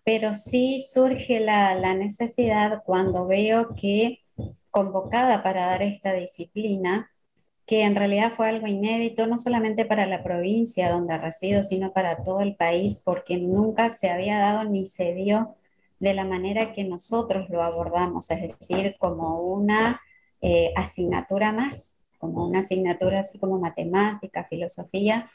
pero 0.04 0.34
sí 0.34 0.80
surge 0.80 1.40
la, 1.40 1.76
la 1.76 1.94
necesidad 1.94 2.84
cuando 2.86 3.28
veo 3.28 3.76
que 3.76 4.24
convocada 4.72 5.44
para 5.44 5.68
dar 5.68 5.84
esta 5.84 6.14
disciplina, 6.14 7.12
que 7.66 7.84
en 7.84 7.96
realidad 7.96 8.32
fue 8.32 8.50
algo 8.50 8.68
inédito, 8.68 9.28
no 9.28 9.38
solamente 9.38 9.86
para 9.86 10.06
la 10.06 10.24
provincia 10.24 10.92
donde 10.92 11.18
resido, 11.18 11.64
sino 11.64 11.94
para 11.94 12.24
todo 12.24 12.42
el 12.42 12.56
país, 12.56 13.02
porque 13.04 13.38
nunca 13.38 13.90
se 13.90 14.10
había 14.10 14.38
dado 14.40 14.66
ni 14.66 14.86
se 14.86 15.14
dio 15.14 15.56
de 16.00 16.14
la 16.14 16.26
manera 16.26 16.74
que 16.74 16.84
nosotros 16.84 17.50
lo 17.50 17.64
abordamos, 17.64 18.30
es 18.30 18.42
decir, 18.60 18.96
como 19.00 19.42
una 19.42 20.02
eh, 20.42 20.72
asignatura 20.76 21.52
más, 21.52 22.02
como 22.20 22.46
una 22.46 22.60
asignatura 22.60 23.22
así 23.22 23.40
como 23.40 23.60
matemática, 23.60 24.44
filosofía. 24.44 25.30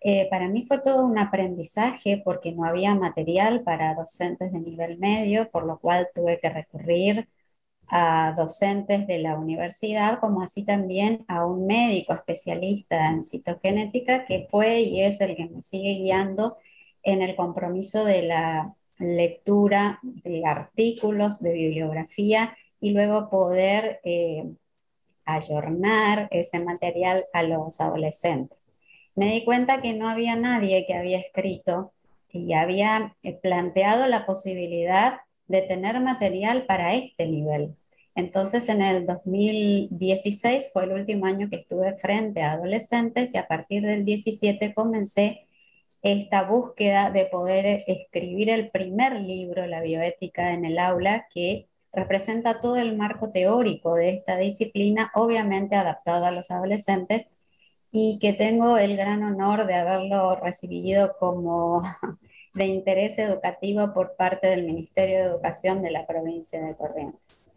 Eh, 0.00 0.28
para 0.30 0.48
mí 0.48 0.64
fue 0.66 0.78
todo 0.80 1.04
un 1.04 1.18
aprendizaje 1.18 2.22
porque 2.24 2.52
no 2.52 2.64
había 2.64 2.94
material 2.94 3.62
para 3.62 3.94
docentes 3.94 4.52
de 4.52 4.60
nivel 4.60 4.98
medio, 4.98 5.50
por 5.50 5.66
lo 5.66 5.78
cual 5.78 6.08
tuve 6.14 6.38
que 6.40 6.50
recurrir 6.50 7.28
a 7.94 8.32
docentes 8.32 9.06
de 9.06 9.18
la 9.18 9.38
universidad, 9.38 10.18
como 10.18 10.40
así 10.40 10.64
también 10.64 11.26
a 11.28 11.44
un 11.44 11.66
médico 11.66 12.14
especialista 12.14 13.10
en 13.10 13.22
citogenética 13.22 14.24
que 14.24 14.46
fue 14.50 14.80
y 14.80 15.02
es 15.02 15.20
el 15.20 15.36
que 15.36 15.46
me 15.50 15.60
sigue 15.60 15.96
guiando 15.96 16.56
en 17.02 17.20
el 17.20 17.36
compromiso 17.36 18.06
de 18.06 18.22
la 18.22 18.74
lectura 18.98 20.00
de 20.02 20.42
artículos, 20.46 21.42
de 21.42 21.52
bibliografía 21.52 22.56
y 22.80 22.92
luego 22.92 23.28
poder 23.28 24.00
eh, 24.04 24.50
ayornar 25.26 26.28
ese 26.30 26.60
material 26.60 27.26
a 27.34 27.42
los 27.42 27.78
adolescentes. 27.82 28.70
Me 29.14 29.32
di 29.32 29.44
cuenta 29.44 29.82
que 29.82 29.92
no 29.92 30.08
había 30.08 30.34
nadie 30.36 30.86
que 30.86 30.94
había 30.94 31.18
escrito 31.18 31.92
y 32.30 32.54
había 32.54 33.14
eh, 33.22 33.34
planteado 33.34 34.06
la 34.06 34.24
posibilidad 34.24 35.20
de 35.46 35.60
tener 35.60 36.00
material 36.00 36.64
para 36.64 36.94
este 36.94 37.26
nivel. 37.26 37.76
Entonces, 38.14 38.68
en 38.68 38.82
el 38.82 39.06
2016 39.06 40.70
fue 40.72 40.84
el 40.84 40.92
último 40.92 41.26
año 41.26 41.48
que 41.48 41.56
estuve 41.56 41.96
frente 41.96 42.42
a 42.42 42.52
adolescentes 42.52 43.34
y 43.34 43.38
a 43.38 43.48
partir 43.48 43.82
del 43.84 44.04
17 44.04 44.74
comencé 44.74 45.46
esta 46.02 46.42
búsqueda 46.42 47.10
de 47.10 47.26
poder 47.26 47.82
escribir 47.86 48.50
el 48.50 48.70
primer 48.70 49.14
libro, 49.20 49.66
La 49.66 49.80
bioética 49.80 50.52
en 50.52 50.64
el 50.64 50.78
aula, 50.78 51.26
que 51.32 51.68
representa 51.92 52.60
todo 52.60 52.76
el 52.76 52.96
marco 52.96 53.30
teórico 53.30 53.94
de 53.94 54.10
esta 54.10 54.36
disciplina, 54.36 55.10
obviamente 55.14 55.76
adaptado 55.76 56.26
a 56.26 56.32
los 56.32 56.50
adolescentes, 56.50 57.28
y 57.92 58.18
que 58.20 58.32
tengo 58.32 58.78
el 58.78 58.96
gran 58.96 59.22
honor 59.22 59.66
de 59.66 59.74
haberlo 59.74 60.34
recibido 60.36 61.16
como 61.18 61.82
de 62.54 62.66
interés 62.66 63.18
educativo 63.18 63.92
por 63.94 64.16
parte 64.16 64.48
del 64.48 64.64
Ministerio 64.64 65.18
de 65.18 65.24
Educación 65.24 65.82
de 65.82 65.90
la 65.90 66.06
provincia 66.06 66.60
de 66.62 66.74
Corrientes 66.76 67.50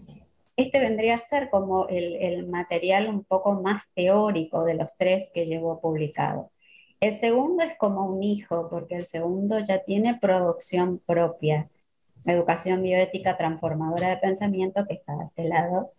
este 0.58 0.80
vendría 0.80 1.16
a 1.16 1.18
ser 1.18 1.50
como 1.50 1.88
el, 1.90 2.48
material 2.48 3.10
un 3.10 3.24
poco 3.24 3.62
más 3.62 3.84
teórico 3.94 4.64
de 4.64 4.76
los 4.76 4.96
tres 4.98 5.32
que 5.34 5.46
llevo 5.46 5.82
publicado. 5.82 6.52
El 7.00 7.14
segundo 7.14 7.64
es 7.64 7.76
como 7.78 8.06
un 8.06 8.24
hijo, 8.24 8.70
porque 8.70 8.96
el 8.96 9.06
segundo 9.06 9.60
ya 9.60 9.84
tiene 9.84 10.18
producción 10.18 11.00
propia, 11.06 11.70
educación 12.26 12.82
bioética 12.82 13.38
transformadora 13.38 14.10
de 14.10 14.18
pensamiento, 14.18 14.86
que 14.88 14.96
está 14.96 15.16
de 15.18 15.26
este 15.26 15.44
lado, 15.46 15.92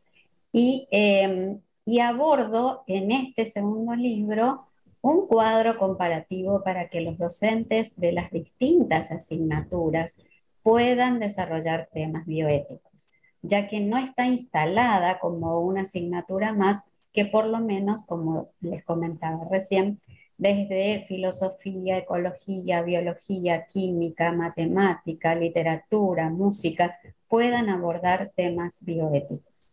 y, 0.53 0.89
em, 0.91 1.61
y 1.85 2.01
abordo 2.01 2.85
en 2.87 3.13
este 3.13 3.47
segundo 3.47 3.95
libro 3.95 4.67
un 5.03 5.27
cuadro 5.29 5.79
comparativo 5.79 6.63
para 6.65 6.89
que 6.89 7.01
los 7.01 7.19
docentes 7.19 7.99
de 8.01 8.13
las 8.13 8.31
distintas 8.31 9.13
asignaturas 9.13 10.21
puedan 10.63 11.21
desarrollar 11.21 11.89
temas 11.93 12.27
bioéticos 12.27 13.11
ya 13.43 13.67
que 13.67 13.81
no 13.81 13.99
está 13.99 14.27
instalada 14.27 15.19
como 15.19 15.61
una 15.61 15.83
asignatura 15.83 16.53
más 16.53 16.85
que 17.13 17.25
por 17.25 17.47
lo 17.47 17.61
menos, 17.61 18.07
como 18.07 18.51
les 18.61 18.85
comentaba 18.85 19.49
recién, 19.51 20.01
desde 20.39 21.07
filosofía, 21.09 21.99
ecología, 21.99 22.83
biología, 22.83 23.67
química, 23.67 24.33
matemática, 24.33 25.35
literatura, 25.35 26.29
música, 26.29 26.99
puedan 27.27 27.71
abordar 27.71 28.33
temas 28.37 28.85
bioéticos. 28.85 29.67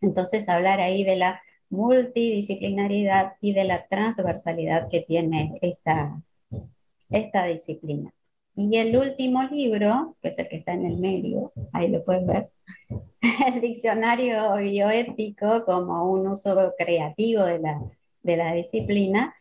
Entonces, 0.00 0.48
hablar 0.48 0.80
ahí 0.80 1.04
de 1.04 1.16
la 1.16 1.42
multidisciplinaridad 1.68 3.34
y 3.40 3.52
de 3.52 3.64
la 3.64 3.86
transversalidad 3.86 4.88
que 4.88 5.00
tiene 5.00 5.58
esta, 5.60 6.22
esta 7.10 7.44
disciplina. 7.44 8.14
Y 8.56 8.78
el 8.78 8.96
último 8.96 9.42
libro, 9.44 10.16
que 10.22 10.28
es 10.28 10.38
el 10.38 10.48
que 10.48 10.56
está 10.56 10.72
en 10.72 10.86
el 10.86 10.98
medio, 10.98 11.52
ahí 11.72 11.88
lo 11.88 12.04
pueden 12.04 12.26
ver, 12.26 12.50
el 13.46 13.60
diccionario 13.60 14.56
bioético 14.56 15.64
como 15.64 16.10
un 16.10 16.28
uso 16.28 16.74
creativo 16.78 17.42
de 17.44 17.58
la, 17.58 17.80
de 18.22 18.36
la 18.36 18.52
disciplina, 18.52 19.34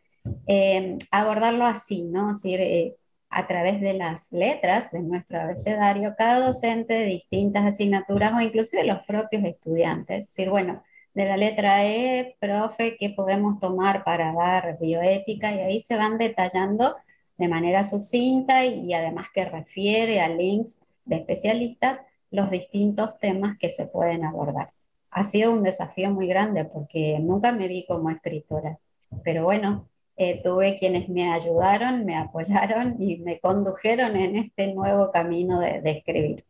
eh, 0.48 0.98
abordarlo 1.12 1.66
así, 1.66 2.04
¿no? 2.04 2.32
Es 2.32 2.42
decir, 2.42 2.60
eh, 2.62 2.96
a 3.30 3.48
través 3.48 3.82
de 3.82 3.94
las 3.94 4.32
letras 4.32 4.92
de 4.92 5.02
nuestro 5.02 5.42
abecedario, 5.42 6.16
cada 6.18 6.46
docente 6.46 6.94
de 6.94 7.06
distintas 7.06 7.66
asignaturas 7.66 8.34
o 8.34 8.42
inclusive 8.42 8.84
los 8.84 9.00
propios 9.08 9.44
estudiantes, 9.44 10.20
es 10.20 10.28
decir, 10.28 10.50
bueno, 10.50 10.84
de 11.14 11.26
la 11.26 11.38
letra 11.38 11.86
E, 11.86 12.36
profe, 12.40 12.98
¿qué 12.98 13.12
podemos 13.12 13.60
tomar 13.60 14.04
para 14.04 14.34
dar 14.34 14.78
bioética? 14.80 15.54
Y 15.54 15.60
ahí 15.60 15.80
se 15.80 15.96
van 15.96 16.18
detallando 16.18 16.96
de 17.38 17.48
manera 17.48 17.84
sucinta 17.84 18.66
y, 18.66 18.94
además 18.94 19.28
que 19.34 19.46
refiere 19.46 20.22
a 20.22 20.30
links 20.30 20.80
de 21.06 21.18
especialistas 21.18 22.02
los 22.34 22.50
distintos 22.50 23.20
temas 23.20 23.58
que 23.60 23.70
se 23.70 23.86
pueden 23.86 24.26
abordar. 24.26 24.74
Ha 25.12 25.24
sido 25.24 25.54
un 25.54 25.62
desafío 25.62 26.10
muy 26.10 26.28
grande 26.28 26.66
porque 26.66 27.20
nunca 27.20 27.52
me 27.52 27.68
vi 27.68 27.86
como 27.86 28.10
escritora, 28.10 28.80
pero 29.24 29.44
bueno, 29.44 29.88
eh, 30.18 30.42
tuve 30.42 30.76
quienes 30.76 31.10
me 31.10 31.32
ayudaron, 31.32 32.06
me 32.06 32.18
apoyaron 32.18 33.00
y 33.00 33.18
me 33.18 33.40
condujeron 33.40 34.16
en 34.16 34.36
este 34.36 34.74
nuevo 34.74 35.12
camino 35.12 35.60
de, 35.60 35.82
de 35.82 35.92
escribir. 35.92 36.46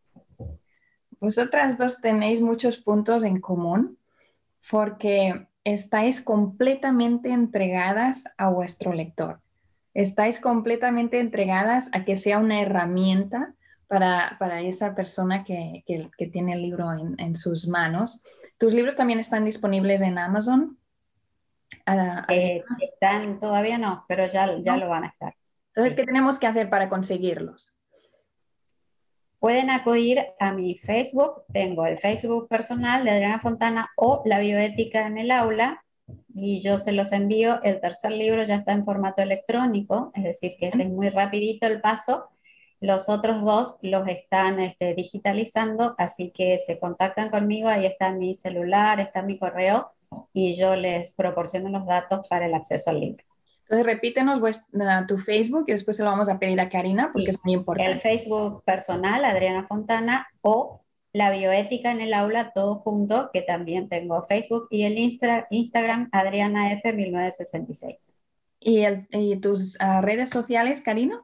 Vosotras 1.20 1.78
dos 1.78 2.00
tenéis 2.00 2.40
muchos 2.40 2.78
puntos 2.78 3.24
en 3.26 3.42
común 3.42 3.98
porque 4.72 5.48
estáis 5.66 6.22
completamente 6.22 7.30
entregadas 7.30 8.34
a 8.38 8.50
vuestro 8.50 8.94
lector. 8.94 9.42
Estáis 9.94 10.40
completamente 10.40 11.20
entregadas 11.20 11.90
a 11.94 12.06
que 12.06 12.16
sea 12.16 12.40
una 12.40 12.62
herramienta 12.62 13.54
para, 14.00 14.62
esa 14.62 14.96
persona 14.96 15.44
que, 15.44 15.84
tiene 16.32 16.54
el 16.54 16.62
libro 16.62 16.92
en, 16.92 17.36
sus 17.36 17.68
manos. 17.68 18.24
¿Tus 18.58 18.74
libros 18.74 18.96
también 18.96 19.20
están 19.20 19.46
disponibles 19.46 20.02
en 20.02 20.18
Amazon? 20.18 20.78
Eh, 22.30 22.64
están, 22.82 23.40
todavía 23.40 23.78
no, 23.78 24.06
pero 24.08 24.26
ya, 24.28 24.58
ya 24.62 24.78
lo 24.78 24.90
van 24.90 25.04
a 25.04 25.08
estar. 25.08 25.36
Entonces, 25.68 25.96
¿qué 25.96 26.04
tenemos 26.06 26.40
que 26.40 26.48
hacer 26.48 26.70
para 26.70 26.90
conseguirlos? 26.90 27.76
Pueden 29.40 29.70
acudir 29.70 30.26
a 30.40 30.54
mi 30.54 30.78
Facebook, 30.78 31.44
tengo 31.52 31.86
el 31.86 31.98
Facebook 31.98 32.48
personal 32.48 33.04
de 33.04 33.12
Adriana 33.12 33.42
Fontana 33.42 33.92
o 33.98 34.24
la 34.26 34.40
bioética 34.40 35.06
en 35.06 35.18
el 35.18 35.32
aula 35.32 35.84
y 36.34 36.62
yo 36.62 36.80
se 36.80 36.94
los 36.94 37.12
envío. 37.12 37.62
El 37.64 37.82
tercer 37.82 38.12
libro 38.12 38.44
ya 38.44 38.56
está 38.56 38.72
en 38.72 38.86
formato 38.86 39.22
electrónico, 39.22 40.12
es 40.16 40.24
decir, 40.24 40.56
que 40.58 40.70
es 40.70 40.76
muy 40.88 41.10
rapidito 41.10 41.68
el 41.68 41.82
paso. 41.82 42.30
Los 42.84 43.08
otros 43.08 43.42
dos 43.46 43.80
los 43.82 44.06
están 44.10 44.60
este, 44.60 44.94
digitalizando, 44.94 45.96
así 45.98 46.32
que 46.32 46.60
se 46.60 46.80
contactan 46.80 47.30
conmigo, 47.30 47.70
ahí 47.70 47.86
está 47.86 48.12
mi 48.12 48.36
celular, 48.36 49.00
está 49.00 49.22
mi 49.22 49.40
correo 49.40 49.94
y 50.34 50.56
yo 50.56 50.76
les 50.76 51.14
proporciono 51.14 51.70
los 51.70 51.86
datos 51.86 52.28
para 52.28 52.46
el 52.46 52.54
acceso 52.54 52.90
al 52.90 53.00
libro. 53.00 53.24
Entonces, 53.62 53.86
repítenos 53.86 54.42
tu 55.08 55.18
Facebook 55.18 55.64
y 55.68 55.72
después 55.72 55.96
se 55.96 56.04
lo 56.04 56.10
vamos 56.10 56.28
a 56.28 56.40
pedir 56.40 56.60
a 56.60 56.68
Karina 56.68 57.10
porque 57.14 57.30
es 57.30 57.40
muy 57.46 57.54
importante. 57.54 57.90
El 57.90 58.00
Facebook 58.00 58.66
personal, 58.66 59.24
Adriana 59.24 59.66
Fontana, 59.66 60.28
o 60.42 60.82
la 61.14 61.32
bioética 61.32 61.90
en 61.90 62.02
el 62.02 62.14
aula, 62.14 62.52
todo 62.52 62.80
junto, 62.80 63.30
que 63.32 63.44
también 63.44 63.88
tengo 63.88 64.24
Facebook, 64.24 64.68
y 64.70 64.84
el 64.84 64.98
Instagram, 64.98 66.10
Adriana 66.12 66.70
F1966. 66.82 67.96
¿Y, 68.60 68.84
y 69.12 69.40
tus 69.40 69.78
ah, 69.80 70.02
redes 70.02 70.30
sociales, 70.30 70.82
Karina? 70.82 71.24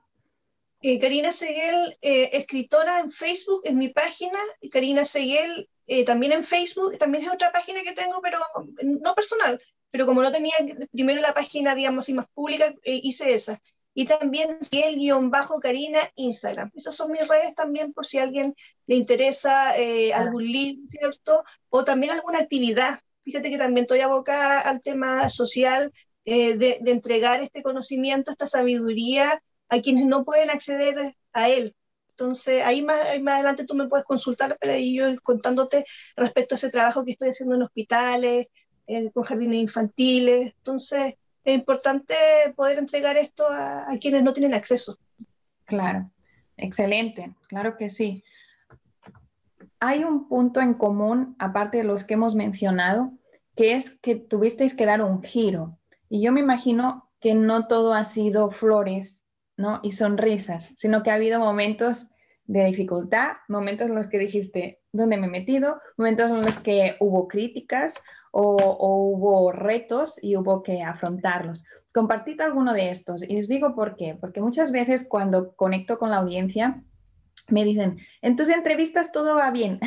Eh, 0.81 0.99
Karina 0.99 1.31
Seguel, 1.31 1.97
eh, 2.01 2.29
escritora 2.33 2.99
en 2.99 3.11
Facebook, 3.11 3.61
en 3.65 3.77
mi 3.77 3.89
página, 3.89 4.39
Karina 4.71 5.03
Seguel 5.03 5.69
eh, 5.91 6.05
también 6.05 6.33
en 6.33 6.43
Facebook, 6.43 6.99
también 6.99 7.23
es 7.23 7.33
otra 7.33 7.51
página 7.51 7.81
que 7.81 7.93
tengo, 7.93 8.21
pero 8.21 8.37
no 8.83 9.15
personal, 9.15 9.59
pero 9.89 10.05
como 10.05 10.21
no 10.21 10.31
tenía 10.31 10.53
primero 10.91 11.19
la 11.19 11.33
página, 11.33 11.73
digamos, 11.73 12.07
y 12.09 12.13
más 12.13 12.27
pública, 12.27 12.71
eh, 12.83 12.99
hice 13.01 13.33
esa. 13.33 13.59
Y 13.95 14.05
también 14.05 14.59
si 14.61 14.81
el 14.81 14.97
guion 14.97 15.31
bajo 15.31 15.59
Karina 15.59 15.99
Instagram. 16.15 16.69
Esas 16.75 16.95
son 16.95 17.11
mis 17.11 17.27
redes 17.27 17.55
también 17.55 17.91
por 17.91 18.05
si 18.05 18.19
a 18.19 18.23
alguien 18.23 18.55
le 18.85 18.97
interesa 18.97 19.75
eh, 19.79 20.13
algún 20.13 20.43
libro, 20.45 20.83
¿cierto? 20.91 21.43
O 21.69 21.83
también 21.83 22.11
alguna 22.13 22.37
actividad. 22.37 22.99
Fíjate 23.23 23.49
que 23.49 23.57
también 23.57 23.85
estoy 23.85 24.01
abocada 24.01 24.59
al 24.59 24.83
tema 24.83 25.27
social 25.31 25.91
de, 26.23 26.55
de, 26.55 26.91
entregar 26.91 27.41
este 27.41 27.63
conocimiento, 27.63 28.29
esta 28.29 28.45
sabiduría 28.45 29.41
a 29.69 29.79
quienes 29.81 30.05
no 30.05 30.25
pueden 30.25 30.49
acceder 30.49 31.15
a 31.33 31.49
él. 31.49 31.75
Entonces, 32.09 32.63
ahí 32.65 32.81
más, 32.81 32.99
más 33.21 33.35
adelante 33.35 33.65
tú 33.65 33.75
me 33.75 33.87
puedes 33.87 34.05
consultar, 34.05 34.57
ahí 34.61 34.95
yo 34.95 35.05
contándote 35.23 35.85
respecto 36.17 36.55
a 36.55 36.57
ese 36.57 36.69
trabajo 36.69 37.05
que 37.05 37.11
estoy 37.11 37.29
haciendo 37.29 37.55
en 37.55 37.63
hospitales, 37.63 38.47
eh, 38.87 39.11
con 39.11 39.23
jardines 39.23 39.61
infantiles. 39.61 40.53
Entonces, 40.57 41.13
es 41.43 41.55
importante 41.55 42.15
poder 42.55 42.77
entregar 42.77 43.15
esto 43.17 43.45
a, 43.47 43.85
quienes 44.01 44.23
no 44.23 44.33
tienen 44.33 44.53
acceso. 44.53 44.97
Claro, 45.65 46.11
excelente, 46.57 47.33
claro 47.47 47.77
que 47.77 47.87
sí. 47.87 48.23
Hay 49.79 50.03
un 50.03 50.27
punto 50.27 50.59
en 50.59 50.73
común, 50.73 51.35
aparte 51.39 51.77
de 51.77 51.83
los 51.85 52.03
que 52.03 52.15
hemos 52.15 52.35
mencionado, 52.35 53.13
que 53.55 53.75
es 53.75 53.91
que 53.91 54.15
tuvisteis 54.15 54.73
que 54.73 54.85
dar 54.85 55.01
un 55.01 55.23
giro. 55.23 55.77
Y 56.09 56.21
yo 56.21 56.31
me 56.31 56.41
imagino 56.41 57.09
que 57.21 57.33
no 57.33 57.67
todo 57.67 57.93
ha 57.93 58.03
sido 58.03 58.51
flores 58.51 59.25
¿no? 59.59 59.81
y 59.83 59.91
sonrisas, 59.91 60.71
sino 60.77 61.03
que 61.03 61.11
ha 61.11 61.15
habido 61.15 61.39
momentos 61.39 62.07
de 62.45 62.65
dificultad, 62.65 63.33
momentos 63.49 63.89
en 63.89 63.95
los 63.95 64.07
que 64.07 64.17
dijiste, 64.17 64.79
¿dónde 64.93 65.17
me 65.17 65.27
he 65.27 65.29
metido? 65.29 65.81
Momentos 65.97 66.31
en 66.31 66.41
los 66.41 66.57
que 66.57 66.95
hubo 66.99 67.27
críticas 67.27 68.01
o, 68.31 68.77
hubo 68.79 69.51
retos 69.51 70.23
y 70.23 70.37
hubo 70.37 70.63
que 70.63 70.81
afrontarlos. 70.81 71.65
Compartid 71.93 72.39
alguno 72.39 72.73
de 72.73 72.89
estos 72.89 73.27
y 73.27 73.37
os 73.37 73.49
digo 73.49 73.75
por 73.75 73.97
qué, 73.97 74.17
porque 74.19 74.41
muchas 74.41 74.71
veces 74.71 75.05
cuando 75.07 75.53
conecto 75.55 75.99
con 75.99 76.09
la 76.09 76.17
audiencia 76.17 76.81
me 77.49 77.63
dicen, 77.63 77.97
en 78.21 78.35
tus 78.35 78.49
entrevistas 78.49 79.11
todo 79.11 79.35
va 79.35 79.51
bien, 79.51 79.79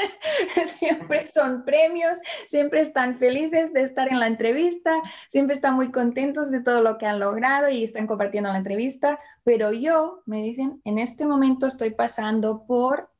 siempre 0.64 1.26
son 1.26 1.64
premios, 1.64 2.18
siempre 2.46 2.80
están 2.80 3.14
felices 3.14 3.72
de 3.72 3.82
estar 3.82 4.08
en 4.08 4.20
la 4.20 4.26
entrevista, 4.26 4.94
siempre 5.28 5.54
están 5.54 5.74
muy 5.74 5.90
contentos 5.90 6.50
de 6.50 6.60
todo 6.60 6.80
lo 6.82 6.98
que 6.98 7.06
han 7.06 7.20
logrado 7.20 7.70
y 7.70 7.84
están 7.84 8.06
compartiendo 8.06 8.50
la 8.50 8.58
entrevista, 8.58 9.18
pero 9.44 9.72
yo, 9.72 10.22
me 10.26 10.42
dicen, 10.42 10.80
en 10.84 10.98
este 10.98 11.26
momento 11.26 11.66
estoy 11.66 11.90
pasando 11.90 12.64
por 12.66 13.10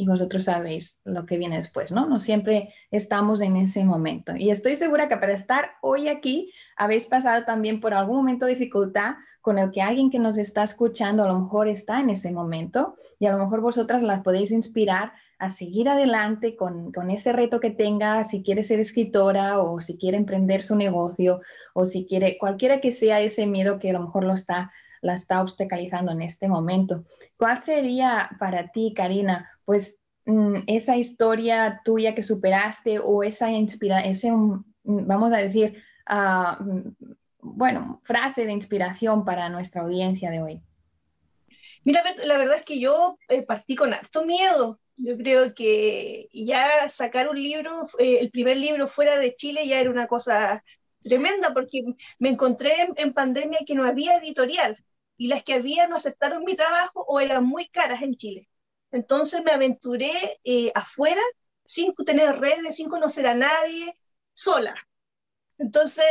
y 0.00 0.06
vosotros 0.06 0.44
sabéis 0.44 1.00
lo 1.04 1.26
que 1.26 1.36
viene 1.36 1.56
después, 1.56 1.90
¿no? 1.90 2.06
No 2.06 2.20
siempre 2.20 2.72
estamos 2.92 3.40
en 3.40 3.56
ese 3.56 3.84
momento. 3.84 4.36
Y 4.36 4.50
estoy 4.50 4.76
segura 4.76 5.08
que 5.08 5.16
para 5.16 5.32
estar 5.32 5.72
hoy 5.82 6.06
aquí 6.06 6.52
habéis 6.76 7.06
pasado 7.06 7.44
también 7.44 7.80
por 7.80 7.92
algún 7.92 8.18
momento 8.18 8.46
de 8.46 8.52
dificultad 8.52 9.16
con 9.40 9.58
el 9.58 9.70
que 9.70 9.82
alguien 9.82 10.10
que 10.10 10.18
nos 10.18 10.38
está 10.38 10.62
escuchando 10.62 11.24
a 11.24 11.28
lo 11.28 11.38
mejor 11.38 11.68
está 11.68 12.00
en 12.00 12.10
ese 12.10 12.32
momento 12.32 12.96
y 13.18 13.26
a 13.26 13.32
lo 13.32 13.38
mejor 13.38 13.60
vosotras 13.60 14.02
las 14.02 14.22
podéis 14.22 14.50
inspirar 14.50 15.12
a 15.38 15.48
seguir 15.48 15.88
adelante 15.88 16.56
con, 16.56 16.92
con 16.92 17.10
ese 17.10 17.32
reto 17.32 17.60
que 17.60 17.70
tenga, 17.70 18.24
si 18.24 18.42
quiere 18.42 18.62
ser 18.62 18.80
escritora 18.80 19.60
o 19.60 19.80
si 19.80 19.96
quiere 19.96 20.16
emprender 20.16 20.62
su 20.62 20.74
negocio 20.74 21.40
o 21.74 21.84
si 21.84 22.06
quiere, 22.06 22.38
cualquiera 22.38 22.80
que 22.80 22.92
sea 22.92 23.20
ese 23.20 23.46
miedo 23.46 23.78
que 23.78 23.90
a 23.90 23.92
lo 23.92 24.00
mejor 24.00 24.24
lo 24.24 24.34
está 24.34 24.72
la 25.00 25.14
está 25.14 25.40
obstaculizando 25.40 26.12
en 26.12 26.22
este 26.22 26.48
momento. 26.48 27.04
¿Cuál 27.36 27.56
sería 27.58 28.30
para 28.38 28.68
ti, 28.68 28.92
Karina, 28.94 29.48
pues 29.64 30.00
mm, 30.26 30.62
esa 30.66 30.96
historia 30.96 31.80
tuya 31.84 32.14
que 32.14 32.22
superaste 32.22 32.98
o 32.98 33.22
esa 33.22 33.50
inspiración, 33.50 34.64
mm, 34.84 35.06
vamos 35.06 35.32
a 35.32 35.38
decir, 35.38 35.82
ah, 36.06 36.58
bueno, 37.40 38.00
frase 38.04 38.44
de 38.44 38.52
inspiración 38.52 39.24
para 39.24 39.48
nuestra 39.48 39.82
audiencia 39.82 40.30
de 40.30 40.42
hoy? 40.42 40.62
Mira, 41.84 42.02
la 42.24 42.38
verdad 42.38 42.56
es 42.56 42.64
que 42.64 42.78
yo 42.78 43.18
eh, 43.28 43.42
partí 43.42 43.76
con 43.76 43.94
harto 43.94 44.24
miedo. 44.24 44.80
Yo 44.96 45.16
creo 45.16 45.54
que 45.54 46.28
ya 46.32 46.88
sacar 46.88 47.28
un 47.28 47.40
libro, 47.40 47.88
eh, 47.98 48.18
el 48.20 48.30
primer 48.30 48.56
libro 48.56 48.88
fuera 48.88 49.16
de 49.18 49.34
Chile 49.34 49.66
ya 49.66 49.80
era 49.80 49.90
una 49.90 50.08
cosa 50.08 50.62
tremenda 51.02 51.54
porque 51.54 51.82
me 52.18 52.30
encontré 52.30 52.72
en 52.96 53.12
pandemia 53.12 53.60
que 53.66 53.74
no 53.74 53.84
había 53.84 54.16
editorial 54.16 54.76
y 55.16 55.28
las 55.28 55.44
que 55.44 55.54
había 55.54 55.86
no 55.86 55.96
aceptaron 55.96 56.44
mi 56.44 56.56
trabajo 56.56 57.04
o 57.06 57.20
eran 57.20 57.44
muy 57.44 57.68
caras 57.68 58.02
en 58.02 58.16
Chile. 58.16 58.48
Entonces 58.90 59.42
me 59.44 59.52
aventuré 59.52 60.12
eh, 60.44 60.72
afuera 60.74 61.20
sin 61.64 61.94
tener 61.94 62.38
redes, 62.40 62.76
sin 62.76 62.88
conocer 62.88 63.26
a 63.26 63.34
nadie, 63.34 63.94
sola. 64.32 64.74
Entonces 65.58 66.04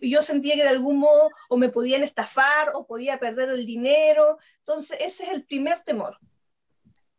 yo 0.00 0.22
sentía 0.22 0.54
que 0.54 0.62
de 0.62 0.68
algún 0.68 0.98
modo 0.98 1.30
o 1.48 1.56
me 1.56 1.68
podían 1.68 2.02
estafar 2.02 2.72
o 2.74 2.86
podía 2.86 3.18
perder 3.18 3.50
el 3.50 3.66
dinero. 3.66 4.38
Entonces 4.58 4.98
ese 5.00 5.24
es 5.24 5.32
el 5.32 5.44
primer 5.44 5.80
temor. 5.80 6.18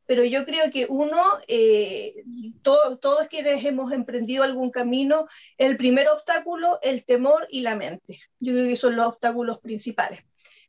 Pero 0.05 0.23
yo 0.23 0.45
creo 0.45 0.71
que 0.71 0.87
uno, 0.89 1.21
eh, 1.49 2.23
todos 2.63 3.27
quienes 3.29 3.65
hemos 3.65 3.91
emprendido 3.91 4.43
algún 4.43 4.71
camino, 4.71 5.27
el 5.57 5.75
primer 5.75 6.07
obstáculo, 6.07 6.79
el 6.81 7.03
temor 7.03 7.45
y 7.51 7.59
la 7.59 7.75
mente. 7.75 8.21
Yo 8.39 8.53
creo 8.53 8.67
que 8.67 8.77
son 8.77 8.95
los 8.95 9.05
obstáculos 9.05 9.59
principales. 9.59 10.21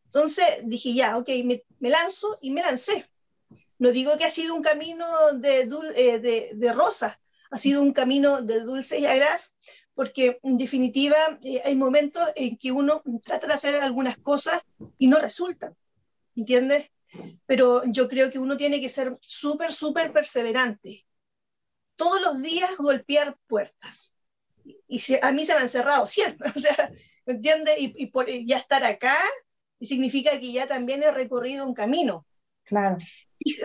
Entonces 0.07 0.47
dije, 0.65 0.95
ya, 0.95 1.19
ok, 1.19 1.29
me, 1.45 1.91
lanzo 1.91 2.39
y 2.41 2.51
me 2.51 2.63
lancé. 2.63 3.05
No 3.79 3.93
digo 3.93 4.17
que 4.19 4.25
ha 4.25 4.31
sido 4.31 4.55
un 4.55 4.63
camino 4.63 5.07
de, 5.35 5.69
eh, 5.95 6.19
de, 6.55 6.73
rosas, 6.73 7.19
ha 7.51 7.59
sido 7.59 7.83
un 7.83 7.93
camino 7.93 8.43
de 8.43 8.61
dulce 8.61 8.99
y 8.99 9.07
agraz, 9.07 9.55
porque 9.99 10.39
en 10.45 10.57
definitiva 10.57 11.17
eh, 11.43 11.61
hay 11.65 11.75
momentos 11.75 12.23
en 12.37 12.57
que 12.57 12.71
uno 12.71 13.03
trata 13.25 13.49
de 13.49 13.55
hacer 13.55 13.75
algunas 13.81 14.17
cosas 14.17 14.63
y 14.97 15.09
no 15.09 15.19
resultan, 15.19 15.77
¿entiendes? 16.37 16.93
Pero 17.47 17.83
yo 17.85 18.07
creo 18.07 18.31
que 18.31 18.39
uno 18.39 18.57
tiene 18.57 18.81
que 18.81 18.91
ser 18.91 19.19
súper, 19.21 19.73
súper 19.73 20.13
perseverante. 20.13 21.05
Todos 21.97 22.23
los 22.23 22.41
días 22.41 22.77
golpear 22.77 23.37
puertas. 23.49 24.17
Y 24.87 25.01
a 25.21 25.33
mí 25.33 25.45
se 25.45 25.57
me 25.57 25.63
han 25.63 25.69
cerrado 25.69 26.07
siempre, 26.07 26.49
o 26.57 26.61
sea, 26.61 26.93
¿me 27.27 27.33
entiendes? 27.33 27.75
Y, 27.81 27.93
y 27.97 28.07
por 28.07 28.31
ya 28.31 28.59
estar 28.59 28.85
acá 28.85 29.17
significa 29.81 30.39
que 30.39 30.53
ya 30.53 30.69
también 30.69 31.03
he 31.03 31.11
recorrido 31.11 31.67
un 31.67 31.75
camino. 31.75 32.25
Claro. 32.63 32.99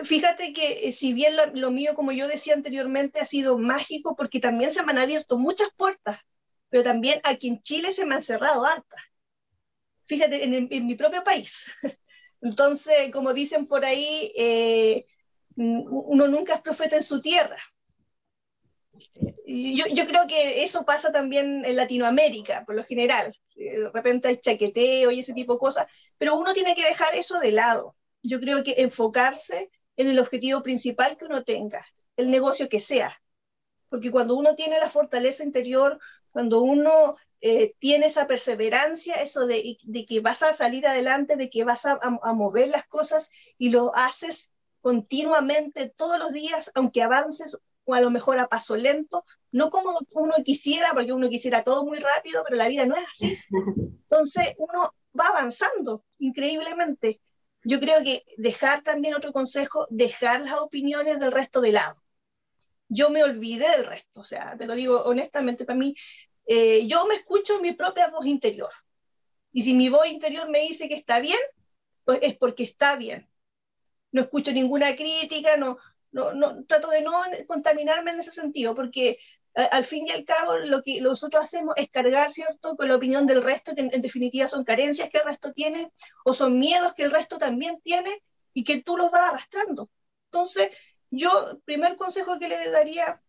Fíjate 0.04 0.52
que 0.52 0.88
eh, 0.88 0.92
si 0.92 1.12
bien 1.12 1.34
lo, 1.54 1.70
mío, 1.70 1.94
como 1.94 2.12
yo 2.12 2.28
decía 2.28 2.54
anteriormente, 2.54 3.20
ha 3.20 3.24
sido 3.24 3.58
mágico 3.58 4.14
porque 4.16 4.40
también 4.40 4.72
se 4.72 4.82
me 4.84 4.92
han 4.92 4.98
abierto 4.98 5.38
muchas 5.38 5.68
puertas, 5.76 6.18
pero 6.68 6.82
también 6.82 7.20
aquí 7.24 7.48
en 7.48 7.60
Chile 7.60 7.92
se 7.92 8.04
me 8.04 8.14
han 8.14 8.22
cerrado 8.22 8.64
hartas. 8.64 9.02
Fíjate, 10.06 10.44
en, 10.44 10.86
mi 10.86 10.94
propio 10.94 11.24
país. 11.24 11.66
Entonces, 12.40 13.10
como 13.10 13.32
dicen 13.32 13.66
por 13.66 13.84
ahí, 13.84 14.32
eh, 14.36 15.06
uno 15.56 16.28
nunca 16.28 16.54
es 16.54 16.60
profeta 16.60 16.96
en 16.96 17.02
su 17.02 17.20
tierra. 17.20 17.56
Yo, 19.46 19.86
yo, 19.86 20.06
creo 20.06 20.26
que 20.26 20.62
eso 20.62 20.84
pasa 20.84 21.10
también 21.10 21.64
en 21.64 21.76
Latinoamérica, 21.76 22.64
por 22.64 22.74
lo 22.74 22.84
general. 22.84 23.34
De 23.54 23.90
repente 23.92 24.28
hay 24.28 24.36
chaqueteo 24.38 25.10
y 25.10 25.20
ese 25.20 25.32
tipo 25.32 25.54
de 25.54 25.58
cosas, 25.58 25.86
pero 26.18 26.36
uno 26.36 26.52
tiene 26.52 26.74
que 26.74 26.84
dejar 26.84 27.14
eso 27.14 27.38
de 27.38 27.52
lado 27.52 27.96
yo 28.24 28.40
creo 28.40 28.64
que 28.64 28.74
enfocarse 28.78 29.70
en 29.96 30.08
el 30.08 30.18
objetivo 30.18 30.62
principal 30.62 31.16
que 31.16 31.26
uno 31.26 31.44
tenga, 31.44 31.86
el 32.16 32.30
negocio 32.30 32.68
que 32.68 32.80
sea. 32.80 33.20
Porque 33.88 34.10
cuando 34.10 34.34
uno 34.34 34.56
tiene 34.56 34.80
la 34.80 34.90
fortaleza 34.90 35.44
interior, 35.44 36.00
cuando 36.30 36.62
uno 36.62 37.16
eh, 37.40 37.74
tiene 37.78 38.06
esa 38.06 38.26
perseverancia, 38.26 39.16
eso 39.16 39.46
de, 39.46 39.76
que 40.08 40.20
vas 40.20 40.42
a 40.42 40.54
salir 40.54 40.86
adelante, 40.86 41.36
de 41.36 41.50
que 41.50 41.62
vas 41.64 41.84
a, 41.84 41.98
mover 42.34 42.68
las 42.68 42.86
cosas 42.86 43.30
y 43.58 43.68
lo 43.68 43.94
haces 43.94 44.50
continuamente 44.80 45.92
todos 45.94 46.18
los 46.18 46.32
días, 46.32 46.72
aunque 46.74 47.02
avances 47.02 47.58
o 47.84 47.94
a 47.94 48.00
lo 48.00 48.10
mejor 48.10 48.38
a 48.38 48.48
paso 48.48 48.76
lento, 48.76 49.24
no 49.52 49.68
como 49.68 49.90
uno 50.12 50.32
quisiera, 50.42 50.92
porque 50.94 51.12
uno 51.12 51.28
quisiera 51.28 51.62
todo 51.62 51.84
muy 51.84 51.98
rápido, 51.98 52.42
pero 52.44 52.56
la 52.56 52.68
vida 52.68 52.86
no 52.86 52.96
es 52.96 53.04
así. 53.04 53.38
Entonces 53.50 54.54
uno 54.56 54.94
va 55.18 55.26
avanzando 55.26 56.02
increíblemente 56.18 57.20
yo 57.64 57.80
creo 57.80 58.02
que 58.02 58.24
dejar 58.36 58.82
también 58.82 59.14
otro 59.14 59.32
consejo, 59.32 59.86
dejar 59.90 60.40
las 60.42 60.54
opiniones 60.54 61.18
del 61.18 61.32
resto 61.32 61.60
de 61.60 61.72
lado. 61.72 62.02
Yo 62.88 63.10
me 63.10 63.24
olvidé 63.24 63.68
del 63.70 63.86
resto, 63.86 64.20
o 64.20 64.24
sea, 64.24 64.56
te 64.56 64.66
lo 64.66 64.74
digo 64.74 65.02
honestamente, 65.04 65.64
para 65.64 65.78
mí, 65.78 65.94
eh, 66.46 66.86
yo 66.86 67.06
me 67.06 67.14
escucho 67.14 67.60
mi 67.60 67.72
propia 67.72 68.08
voz 68.08 68.26
interior. 68.26 68.70
Y 69.52 69.62
si 69.62 69.74
mi 69.74 69.88
voz 69.88 70.06
interior 70.08 70.48
me 70.50 70.60
dice 70.60 70.88
que 70.88 70.94
está 70.94 71.20
bien, 71.20 71.38
pues 72.04 72.18
es 72.22 72.36
porque 72.36 72.64
está 72.64 72.96
bien. 72.96 73.28
No 74.12 74.20
escucho 74.20 74.52
ninguna 74.52 74.94
crítica, 74.94 75.56
no, 75.56 75.78
no, 76.12 76.32
no 76.34 76.64
trato 76.64 76.90
de 76.90 77.02
no 77.02 77.12
contaminarme 77.46 78.12
en 78.12 78.20
ese 78.20 78.30
sentido, 78.30 78.74
porque 78.74 79.18
al 79.54 79.84
fin 79.84 80.06
y 80.06 80.10
al 80.10 80.24
cabo 80.24 80.56
lo 80.56 80.82
que 80.82 81.00
nosotros 81.00 81.44
hacemos 81.44 81.74
es 81.76 81.88
cargar, 81.88 82.30
¿cierto?, 82.30 82.76
con 82.76 82.88
la 82.88 82.96
opinión 82.96 83.26
del 83.26 83.42
resto, 83.42 83.74
que 83.74 83.82
en, 83.82 84.02
definitiva 84.02 84.48
son 84.48 84.64
carencias 84.64 85.08
que 85.10 85.18
el 85.18 85.24
resto 85.24 85.52
tiene, 85.52 85.92
o 86.24 86.34
son 86.34 86.58
miedos 86.58 86.94
que 86.94 87.04
el 87.04 87.12
resto 87.12 87.38
también 87.38 87.80
tiene 87.82 88.10
y 88.52 88.64
que 88.64 88.82
tú 88.82 88.96
los 88.96 89.12
vas 89.12 89.30
arrastrando. 89.30 89.90
Entonces, 90.26 90.70
yo, 91.10 91.60
primer 91.64 91.96
consejo 91.96 92.38
que 92.38 92.48
le 92.48 92.70
daría 92.70 93.06
a 93.10 93.20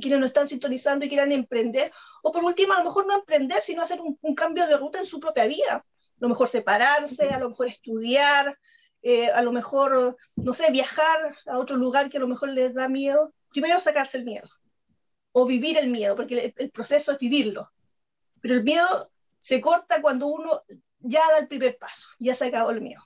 quienes 0.00 0.20
no 0.20 0.26
están 0.26 0.46
sintonizando 0.46 1.06
y 1.06 1.08
quieran 1.08 1.32
emprender, 1.32 1.92
o 2.22 2.30
por 2.30 2.44
último, 2.44 2.74
a 2.74 2.78
lo 2.78 2.84
mejor 2.84 3.06
no 3.06 3.14
emprender, 3.14 3.62
sino 3.62 3.82
hacer 3.82 4.00
un, 4.00 4.34
cambio 4.34 4.66
de 4.66 4.76
ruta 4.76 4.98
en 4.98 5.06
su 5.06 5.18
propia 5.18 5.46
vida. 5.46 5.76
A 5.76 5.84
lo 6.20 6.28
mejor 6.28 6.48
separarse, 6.48 7.28
a 7.30 7.38
lo 7.38 7.48
mejor 7.50 7.68
estudiar, 7.68 8.58
eh, 9.02 9.30
a 9.30 9.40
lo 9.40 9.52
mejor, 9.52 10.16
no 10.36 10.54
sé, 10.54 10.70
viajar 10.70 11.36
a 11.46 11.58
otro 11.58 11.76
lugar 11.76 12.10
que 12.10 12.18
a 12.18 12.20
lo 12.20 12.28
mejor 12.28 12.50
les 12.50 12.74
da 12.74 12.88
miedo. 12.88 13.32
Primero 13.50 13.80
sacarse 13.80 14.18
el 14.18 14.24
miedo 14.24 14.48
o 15.36 15.46
vivir 15.46 15.76
el 15.76 15.90
miedo, 15.90 16.14
porque 16.14 16.54
el, 16.56 16.70
proceso 16.70 17.10
es 17.10 17.18
vivirlo. 17.18 17.72
Pero 18.40 18.54
el 18.54 18.62
miedo 18.62 18.86
se 19.40 19.60
corta 19.60 20.00
cuando 20.00 20.28
uno 20.28 20.62
ya 21.00 21.22
da 21.32 21.38
el 21.38 21.48
primer 21.48 21.76
paso, 21.76 22.06
ya 22.20 22.36
se 22.36 22.46
acabó 22.46 22.70
el 22.70 22.80
miedo. 22.80 23.02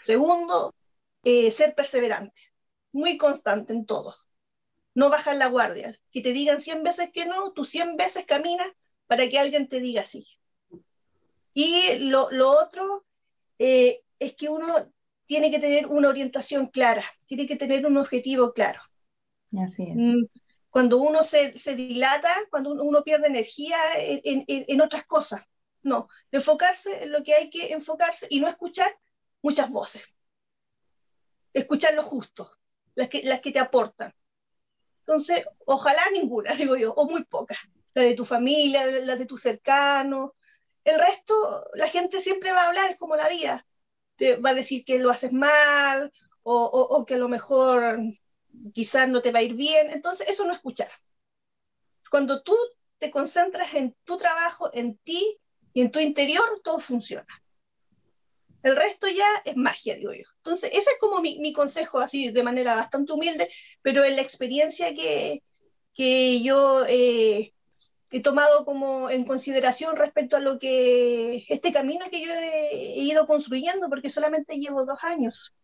Segundo, 0.00 0.74
eh, 1.22 1.52
ser 1.52 1.76
perseverante, 1.76 2.42
muy 2.90 3.16
constante 3.16 3.72
en 3.72 3.86
todo. 3.86 4.12
No 4.94 5.08
bajar 5.08 5.36
la 5.36 5.46
guardia. 5.46 5.96
Que 6.10 6.20
te 6.20 6.32
digan 6.32 6.60
100 6.60 6.82
veces 6.82 7.10
que 7.12 7.26
no, 7.26 7.52
tú 7.52 7.64
100 7.64 7.96
veces 7.96 8.26
caminas 8.26 8.66
para 9.06 9.28
que 9.28 9.38
alguien 9.38 9.68
te 9.68 9.78
diga 9.78 10.04
sí. 10.04 10.26
Y 11.54 11.98
lo, 12.00 12.26
otro 12.60 13.06
eh, 13.60 14.00
es 14.18 14.34
que 14.34 14.48
uno 14.48 14.66
tiene 15.26 15.52
que 15.52 15.60
tener 15.60 15.86
una 15.86 16.08
orientación 16.08 16.66
clara, 16.66 17.04
tiene 17.28 17.46
que 17.46 17.54
tener 17.54 17.86
un 17.86 17.98
objetivo 17.98 18.52
claro. 18.52 18.80
Así 19.56 19.84
es. 19.84 19.96
Cuando 20.72 20.96
uno 20.96 21.22
se, 21.22 21.54
se 21.58 21.76
dilata, 21.76 22.34
cuando 22.48 22.70
uno 22.70 23.04
pierde 23.04 23.26
energía 23.26 23.76
en, 23.98 24.42
en, 24.48 24.64
en, 24.66 24.80
otras 24.80 25.04
cosas. 25.04 25.42
No, 25.82 26.08
enfocarse 26.30 27.02
en 27.02 27.12
lo 27.12 27.22
que 27.22 27.34
hay 27.34 27.50
que 27.50 27.74
enfocarse 27.74 28.26
y 28.30 28.40
no 28.40 28.48
escuchar 28.48 28.90
muchas 29.42 29.68
voces. 29.68 30.02
Escuchar 31.52 31.92
lo 31.92 32.02
justo, 32.02 32.56
las 32.94 33.10
que, 33.10 33.22
las 33.22 33.42
que 33.42 33.52
te 33.52 33.58
aportan. 33.58 34.14
Entonces, 35.00 35.44
ojalá 35.66 36.00
ninguna, 36.10 36.54
digo 36.56 36.74
yo, 36.76 36.94
o 36.94 37.04
muy 37.04 37.22
pocas. 37.24 37.58
La 37.92 38.04
de 38.04 38.14
tu 38.14 38.24
familia, 38.24 38.86
la 38.86 39.16
de 39.16 39.26
tus 39.26 39.42
cercanos. 39.42 40.30
El 40.84 40.98
resto, 40.98 41.66
la 41.74 41.88
gente 41.88 42.18
siempre 42.18 42.50
va 42.50 42.62
a 42.62 42.68
hablar, 42.68 42.92
es 42.92 42.96
como 42.96 43.14
la 43.14 43.28
vida. 43.28 43.66
Te 44.16 44.36
va 44.36 44.50
a 44.50 44.54
decir 44.54 44.86
que 44.86 44.98
lo 44.98 45.10
haces 45.10 45.34
mal 45.34 46.10
o, 46.42 46.64
o, 46.64 46.96
o 46.96 47.04
que 47.04 47.16
a 47.16 47.18
lo 47.18 47.28
mejor 47.28 47.98
quizás 48.72 49.08
no 49.08 49.22
te 49.22 49.32
va 49.32 49.40
a 49.40 49.42
ir 49.42 49.54
bien, 49.54 49.90
entonces 49.90 50.28
eso 50.28 50.44
no 50.44 50.52
escuchar. 50.52 50.88
Cuando 52.10 52.42
tú 52.42 52.54
te 52.98 53.10
concentras 53.10 53.74
en 53.74 53.96
tu 54.04 54.16
trabajo, 54.16 54.70
en 54.72 54.96
ti 54.98 55.38
y 55.72 55.80
en 55.80 55.90
tu 55.90 55.98
interior, 55.98 56.60
todo 56.62 56.78
funciona. 56.78 57.26
El 58.62 58.76
resto 58.76 59.08
ya 59.08 59.26
es 59.44 59.56
magia, 59.56 59.96
digo 59.96 60.12
yo. 60.12 60.24
Entonces, 60.36 60.70
ese 60.72 60.90
es 60.90 60.98
como 61.00 61.20
mi, 61.20 61.52
consejo, 61.52 61.98
así 61.98 62.30
de 62.30 62.42
manera 62.42 62.76
bastante 62.76 63.12
humilde, 63.12 63.48
pero 63.82 64.04
en 64.04 64.14
la 64.16 64.22
experiencia 64.22 64.94
que, 64.94 65.42
que 65.94 66.42
yo 66.42 66.84
eh, 66.86 67.52
he 68.12 68.20
tomado 68.20 68.64
como 68.64 69.10
en 69.10 69.24
consideración 69.24 69.96
respecto 69.96 70.36
a 70.36 70.40
lo 70.40 70.58
que 70.58 71.44
este 71.48 71.72
camino 71.72 72.04
que 72.10 72.24
yo 72.24 72.32
he 72.32 72.98
ido 72.98 73.26
construyendo, 73.26 73.88
porque 73.88 74.10
solamente 74.10 74.58
llevo 74.58 74.84
dos 74.84 75.02
años. 75.02 75.54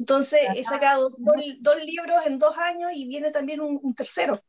Entonces 0.00 0.40
he 0.56 0.64
sacado 0.64 1.10
dos, 1.18 1.84
libros 1.84 2.26
en 2.26 2.38
dos 2.38 2.56
años 2.56 2.90
y 2.94 3.06
viene 3.06 3.30
también 3.30 3.60
un, 3.60 3.94
tercero. 3.94 4.40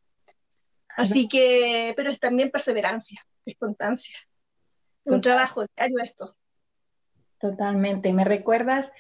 Así 0.96 1.28
que, 1.28 1.94
pero 1.98 2.10
es 2.10 2.22
también 2.22 2.52
perseverancia, 2.52 3.22
es 3.46 3.58
constancia. 3.58 4.18
un 5.04 5.20
trabajo 5.20 5.66
diario 5.76 6.00
esto. 6.00 6.38
Totalmente. 7.38 8.14
¿Me 8.14 8.24
recuerdas 8.24 8.94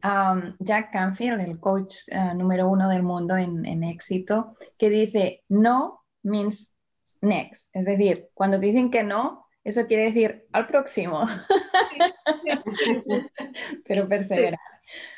a 0.00 0.32
um, 0.32 0.56
Jack 0.60 0.92
Canfield, 0.92 1.40
el 1.40 1.60
coach 1.60 1.96
uh, 2.10 2.34
número 2.34 2.70
uno 2.70 2.88
del 2.88 3.02
mundo 3.02 3.36
en, 3.36 3.66
en, 3.66 3.84
éxito, 3.84 4.56
que 4.78 4.88
dice 4.88 5.44
no 5.48 6.06
means 6.22 6.74
next? 7.20 7.68
Es 7.76 7.84
decir, 7.84 8.30
cuando 8.32 8.58
dicen 8.58 8.90
que 8.90 9.02
no, 9.02 9.46
eso 9.62 9.86
quiere 9.86 10.04
decir 10.04 10.46
al 10.52 10.66
próximo. 10.66 11.24
Pero 13.84 14.08
perseverar. 14.08 14.58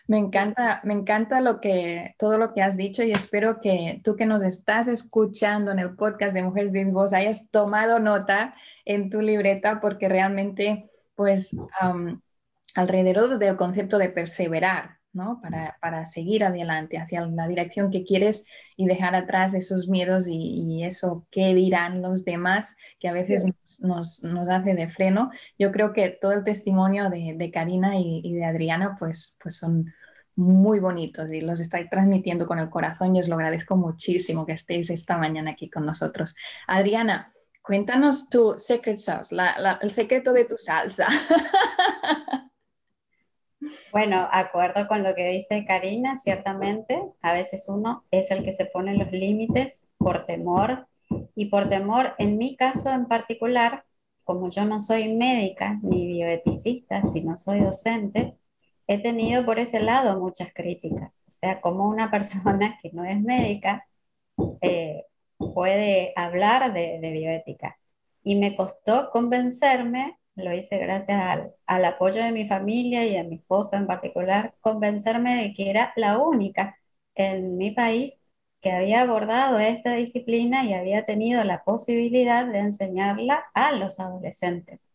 Me 0.07 0.19
encanta, 0.19 0.81
me 0.85 0.95
encanta 0.95 1.41
todo 2.19 2.39
lo 2.39 2.53
que 2.53 2.63
has 2.63 2.77
dicho 2.77 3.03
y 3.03 3.13
espero 3.13 3.61
que 3.61 4.01
tú 4.05 4.17
que 4.17 4.27
nos 4.27 4.43
estás 4.43 4.89
escuchando 4.89 5.71
en 5.71 5.79
el 5.79 5.95
podcast 5.97 6.35
de 6.35 6.43
Mujeres 6.43 6.73
de 6.73 6.85
Voz 6.85 7.13
hayas 7.13 7.51
tomado 7.51 7.99
nota 7.99 8.55
en 8.85 9.11
tu 9.11 9.21
libreta 9.21 9.81
porque 9.81 10.09
realmente, 10.09 10.91
pues, 11.15 11.57
alrededor 12.75 13.39
del 13.39 13.57
concepto 13.57 13.99
de 13.99 14.11
perseverar, 14.11 15.00
para, 15.81 16.05
seguir 16.05 16.45
adelante 16.45 16.99
hacia 16.99 17.27
la 17.27 17.49
dirección 17.49 17.91
que 17.91 18.05
quieres 18.05 18.45
y 18.77 18.87
dejar 18.87 19.15
atrás 19.15 19.55
esos 19.55 19.89
miedos 19.89 20.27
y, 20.29 20.85
eso 20.85 21.27
qué 21.31 21.55
dirán 21.55 22.01
los 22.01 22.25
demás 22.25 22.77
que 22.99 23.09
a 23.09 23.13
veces 23.13 23.45
nos, 23.81 24.25
hace 24.49 24.75
de 24.75 24.89
freno. 24.89 25.31
Yo 25.59 25.73
creo 25.73 25.93
que 25.93 26.11
todo 26.11 26.33
el 26.33 26.45
testimonio 26.45 27.11
de, 27.11 27.51
Karina 27.53 27.99
y, 27.99 28.33
de 28.33 28.45
Adriana 28.45 28.97
pues, 28.99 29.37
pues 29.43 29.57
son 29.57 29.93
muy 30.37 30.79
bonitos 30.79 31.31
y 31.33 31.41
los 31.41 31.61
estáis 31.61 31.91
transmitiendo 31.91 32.47
con 32.47 32.59
el 32.59 32.71
corazón 32.71 33.15
y 33.15 33.21
os 33.21 33.29
lo 33.29 33.35
agradezco 33.35 33.77
muchísimo 33.77 34.47
que 34.47 34.53
estéis 34.53 34.91
esta 34.91 35.19
mañana 35.19 35.53
aquí 35.53 35.69
con 35.69 35.85
nosotros. 35.85 36.35
Adriana, 36.67 37.33
cuéntanos 37.63 38.31
tu 38.31 38.55
secret 38.57 38.97
sauce, 38.97 39.37
el 39.83 39.91
secreto 39.91 40.33
de 40.33 40.45
tu 40.45 40.57
salsa. 40.57 41.09
Bueno, 43.93 44.29
acuerdo 44.33 44.89
con 44.89 45.03
lo 45.03 45.15
que 45.15 45.29
dice 45.29 45.65
Karina, 45.67 46.19
ciertamente, 46.19 47.03
a 47.21 47.33
veces 47.33 47.69
uno 47.69 48.05
es 48.11 48.31
el 48.31 48.45
que 48.45 48.53
se 48.53 48.67
pone 48.67 48.97
los 48.97 49.13
límites 49.13 49.89
por 49.99 50.27
temor 50.27 50.87
y 51.35 51.47
por 51.47 51.69
temor, 51.69 52.15
en 52.19 52.39
mi 52.39 52.57
caso 52.57 52.91
en 52.91 53.07
particular, 53.07 53.85
como 54.25 54.49
yo 54.49 54.65
no 54.65 54.81
soy 54.81 55.13
médica 55.13 55.79
ni 55.83 56.07
bioeticista, 56.07 57.05
sino 57.05 57.37
soy 57.37 57.61
docente, 57.61 58.39
he 58.87 58.99
tenido 59.03 59.45
por 59.45 59.59
ese 59.59 59.81
lado 59.81 60.19
muchas 60.21 60.53
críticas. 60.55 61.25
O 61.27 61.31
sea, 61.31 61.61
como 61.61 61.89
una 61.89 62.11
persona 62.11 62.79
que 62.83 62.91
no 62.93 63.05
es 63.05 63.21
médica 63.21 63.87
eh, 64.63 65.05
puede 65.39 66.13
hablar 66.17 66.73
de, 66.73 66.99
de, 67.01 67.11
bioética. 67.13 67.79
Y 68.23 68.37
me 68.37 68.57
costó 68.57 69.11
convencerme, 69.11 70.19
lo 70.37 70.53
hice 70.55 70.79
gracias 70.79 71.21
al, 71.67 71.85
apoyo 71.85 72.23
de 72.23 72.33
mi 72.33 72.47
familia 72.47 73.07
y 73.07 73.17
a 73.17 73.25
mi 73.25 73.37
esposo 73.37 73.77
en 73.77 73.87
particular, 73.87 74.55
convencerme 74.61 75.43
de 75.43 75.55
que 75.55 75.71
era 75.71 75.93
la 75.97 76.19
única 76.19 76.77
en 77.15 77.57
mi 77.57 77.71
país 77.73 78.25
que 78.61 78.73
había 78.73 79.03
abordado 79.03 79.59
esta 79.59 79.95
disciplina 79.95 80.65
y 80.65 80.75
había 80.75 81.07
tenido 81.07 81.45
la 81.45 81.65
posibilidad 81.65 82.47
de 82.47 82.59
enseñarla 82.59 83.45
a 83.55 83.73
los 83.73 84.01
adolescentes. 84.01 84.87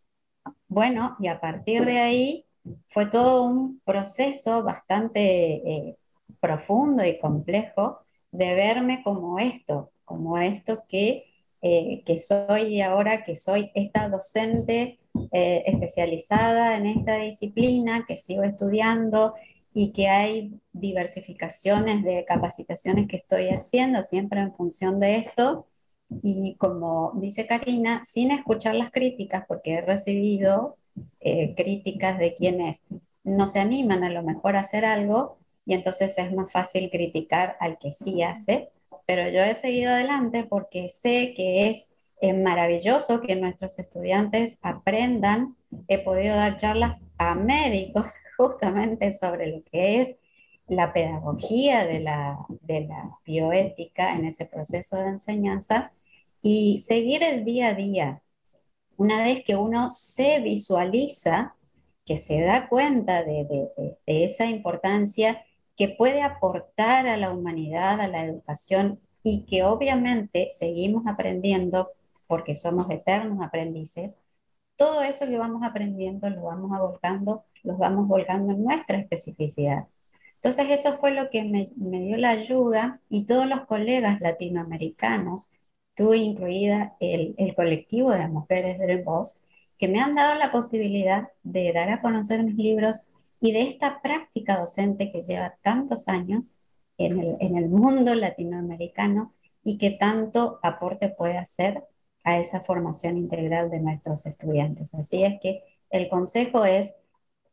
Bueno, 0.67 1.15
y 1.19 1.27
a 1.27 1.39
partir 1.39 1.85
de 1.85 1.99
ahí 1.99 2.45
fue 2.87 3.05
todo 3.07 3.43
un 3.43 3.79
proceso 3.85 4.63
bastante 4.63 5.21
eh, 5.55 5.97
profundo 6.39 7.05
y 7.05 7.19
complejo 7.19 7.99
de 8.31 8.53
verme 8.55 9.01
como 9.03 9.39
esto, 9.39 9.91
como 10.03 10.37
esto 10.37 10.83
que, 10.87 11.25
eh, 11.61 12.03
que 12.05 12.19
soy 12.19 12.81
ahora, 12.81 13.23
que 13.23 13.35
soy 13.35 13.71
esta 13.73 14.09
docente 14.09 14.99
eh, 15.31 15.63
especializada 15.65 16.77
en 16.77 16.85
esta 16.85 17.17
disciplina, 17.17 18.05
que 18.07 18.17
sigo 18.17 18.43
estudiando 18.43 19.33
y 19.73 19.91
que 19.91 20.07
hay 20.07 20.59
diversificaciones 20.73 22.03
de 22.03 22.25
capacitaciones 22.25 23.07
que 23.07 23.17
estoy 23.17 23.49
haciendo 23.49 24.03
siempre 24.03 24.41
en 24.41 24.53
función 24.53 24.99
de 24.99 25.17
esto. 25.17 25.67
Y 26.21 26.55
como 26.57 27.13
dice 27.15 27.47
Karina, 27.47 28.03
sin 28.05 28.31
escuchar 28.31 28.75
las 28.75 28.91
críticas, 28.91 29.45
porque 29.47 29.73
he 29.73 29.81
recibido 29.81 30.77
eh, 31.19 31.55
críticas 31.55 32.19
de 32.19 32.33
quienes 32.33 32.87
no 33.23 33.47
se 33.47 33.59
animan 33.59 34.03
a 34.03 34.09
lo 34.09 34.23
mejor 34.23 34.55
a 34.55 34.59
hacer 34.59 34.85
algo 34.85 35.37
y 35.65 35.73
entonces 35.73 36.17
es 36.17 36.31
más 36.33 36.51
fácil 36.51 36.89
criticar 36.91 37.57
al 37.59 37.77
que 37.79 37.93
sí 37.93 38.21
hace, 38.21 38.69
pero 39.05 39.29
yo 39.29 39.41
he 39.41 39.55
seguido 39.55 39.91
adelante 39.91 40.43
porque 40.43 40.89
sé 40.89 41.33
que 41.35 41.69
es 41.69 41.89
maravilloso 42.33 43.21
que 43.21 43.35
nuestros 43.35 43.77
estudiantes 43.79 44.59
aprendan. 44.61 45.55
He 45.87 45.99
podido 45.99 46.35
dar 46.35 46.57
charlas 46.57 47.03
a 47.17 47.35
médicos 47.35 48.13
justamente 48.37 49.13
sobre 49.13 49.47
lo 49.47 49.63
que 49.63 50.01
es 50.01 50.15
la 50.67 50.93
pedagogía 50.93 51.85
de 51.85 51.99
la, 51.99 52.39
de 52.61 52.87
la 52.87 53.19
bioética 53.25 54.15
en 54.15 54.25
ese 54.25 54.45
proceso 54.45 54.97
de 54.97 55.09
enseñanza 55.09 55.91
y 56.41 56.79
seguir 56.79 57.23
el 57.23 57.45
día 57.45 57.69
a 57.69 57.73
día. 57.73 58.21
Una 58.97 59.23
vez 59.23 59.43
que 59.43 59.55
uno 59.55 59.89
se 59.89 60.39
visualiza, 60.39 61.55
que 62.05 62.17
se 62.17 62.41
da 62.41 62.67
cuenta 62.69 63.23
de, 63.23 63.45
de 63.45 64.23
esa 64.23 64.45
importancia 64.45 65.43
que 65.75 65.89
puede 65.89 66.21
aportar 66.21 67.07
a 67.07 67.17
la 67.17 67.31
humanidad, 67.31 67.99
a 68.01 68.07
la 68.07 68.25
educación 68.25 68.99
y 69.23 69.45
que 69.45 69.63
obviamente 69.63 70.49
seguimos 70.51 71.07
aprendiendo 71.07 71.91
porque 72.27 72.55
somos 72.55 72.89
eternos 72.89 73.43
aprendices, 73.45 74.17
todo 74.77 75.01
eso 75.03 75.25
que 75.25 75.37
vamos 75.37 75.63
aprendiendo 75.63 76.29
lo 76.29 76.43
vamos 76.43 76.77
volcando, 76.79 77.45
los 77.63 77.77
vamos 77.77 78.07
volcando 78.07 78.53
en 78.53 78.63
nuestra 78.63 78.97
especificidad. 78.97 79.87
Entonces 80.35 80.67
eso 80.69 80.97
fue 80.97 81.11
lo 81.11 81.29
que 81.29 81.43
me, 81.43 81.71
dio 81.75 82.17
la 82.17 82.31
ayuda 82.31 83.01
y 83.09 83.25
todos 83.25 83.47
los 83.47 83.65
colegas 83.65 84.21
latinoamericanos, 84.21 85.51
tú 85.95 86.13
incluida 86.13 86.95
el, 86.99 87.35
el 87.37 87.55
colectivo 87.55 88.11
de 88.11 88.27
mujeres 88.27 88.79
del 88.79 89.03
Boss, 89.03 89.43
que 89.77 89.87
me 89.87 90.01
han 90.01 90.15
dado 90.15 90.37
la 90.37 90.51
posibilidad 90.51 91.29
de 91.43 91.73
dar 91.73 91.89
a 91.89 92.01
conocer 92.01 92.43
mis 92.43 92.55
libros 92.55 93.09
y 93.39 93.51
de 93.51 93.63
esta 93.63 94.01
práctica 94.01 94.59
docente 94.59 95.11
que 95.11 95.23
lleva 95.23 95.55
tantos 95.61 96.07
años 96.07 96.59
en 96.97 97.19
el, 97.19 97.37
en 97.39 97.57
el 97.57 97.69
mundo 97.69 98.15
latinoamericano 98.15 99.33
y 99.63 99.77
que 99.77 99.91
tanto 99.91 100.59
aporte 100.63 101.09
puede 101.09 101.37
hacer 101.37 101.83
a 102.23 102.39
esa 102.39 102.59
formación 102.59 103.17
integral 103.17 103.69
de 103.69 103.79
nuestros 103.79 104.25
estudiantes. 104.25 104.95
Así 104.95 105.23
es 105.23 105.39
que 105.41 105.63
el 105.89 106.09
consejo 106.09 106.65
es 106.65 106.93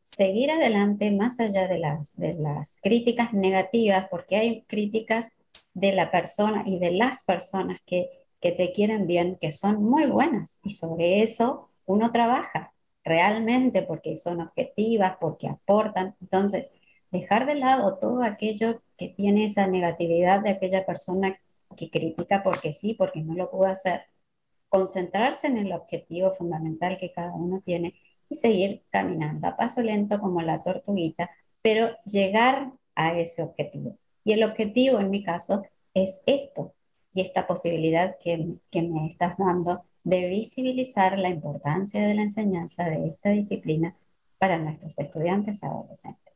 seguir 0.03 0.51
adelante 0.51 1.11
más 1.11 1.39
allá 1.39 1.67
de 1.67 1.79
las, 1.79 2.17
de 2.17 2.33
las 2.33 2.79
críticas 2.81 3.33
negativas, 3.33 4.07
porque 4.09 4.35
hay 4.35 4.63
críticas 4.63 5.37
de 5.73 5.93
la 5.93 6.11
persona 6.11 6.63
y 6.65 6.77
de 6.79 6.91
las 6.91 7.23
personas 7.23 7.79
que, 7.85 8.09
que 8.41 8.51
te 8.51 8.73
quieren 8.73 9.07
bien, 9.07 9.37
que 9.39 9.51
son 9.51 9.83
muy 9.83 10.05
buenas, 10.07 10.59
y 10.63 10.71
sobre 10.71 11.23
eso 11.23 11.69
uno 11.85 12.11
trabaja 12.11 12.72
realmente 13.03 13.81
porque 13.83 14.17
son 14.17 14.41
objetivas, 14.41 15.17
porque 15.19 15.47
aportan. 15.47 16.15
Entonces, 16.21 16.73
dejar 17.11 17.45
de 17.45 17.55
lado 17.55 17.97
todo 17.99 18.23
aquello 18.23 18.81
que 18.97 19.09
tiene 19.09 19.45
esa 19.45 19.67
negatividad 19.67 20.41
de 20.41 20.51
aquella 20.51 20.85
persona 20.85 21.39
que 21.75 21.89
critica 21.89 22.43
porque 22.43 22.73
sí, 22.73 22.93
porque 22.93 23.21
no 23.21 23.33
lo 23.35 23.49
pudo 23.51 23.65
hacer, 23.65 24.01
concentrarse 24.69 25.47
en 25.47 25.57
el 25.57 25.71
objetivo 25.73 26.31
fundamental 26.33 26.97
que 26.97 27.11
cada 27.11 27.33
uno 27.33 27.61
tiene 27.65 27.95
y 28.29 28.35
seguir 28.35 28.83
caminando 28.89 29.47
a 29.47 29.55
paso 29.57 29.81
lento 29.81 30.19
como 30.19 30.41
la 30.41 30.63
tortuguita, 30.63 31.29
pero 31.61 31.95
llegar 32.05 32.71
a 32.95 33.17
ese 33.19 33.43
objetivo. 33.43 33.97
Y 34.23 34.33
el 34.33 34.43
objetivo 34.43 34.99
en 34.99 35.09
mi 35.09 35.23
caso 35.23 35.63
es 35.93 36.23
esto 36.25 36.73
y 37.13 37.21
esta 37.21 37.45
posibilidad 37.45 38.17
que, 38.19 38.55
que 38.71 38.81
me 38.81 39.07
estás 39.07 39.37
dando 39.37 39.85
de 40.03 40.29
visibilizar 40.29 41.17
la 41.17 41.29
importancia 41.29 42.05
de 42.05 42.13
la 42.13 42.23
enseñanza 42.23 42.85
de 42.85 43.07
esta 43.07 43.29
disciplina 43.29 43.95
para 44.37 44.57
nuestros 44.57 44.99
estudiantes 44.99 45.63
adolescentes. 45.63 46.33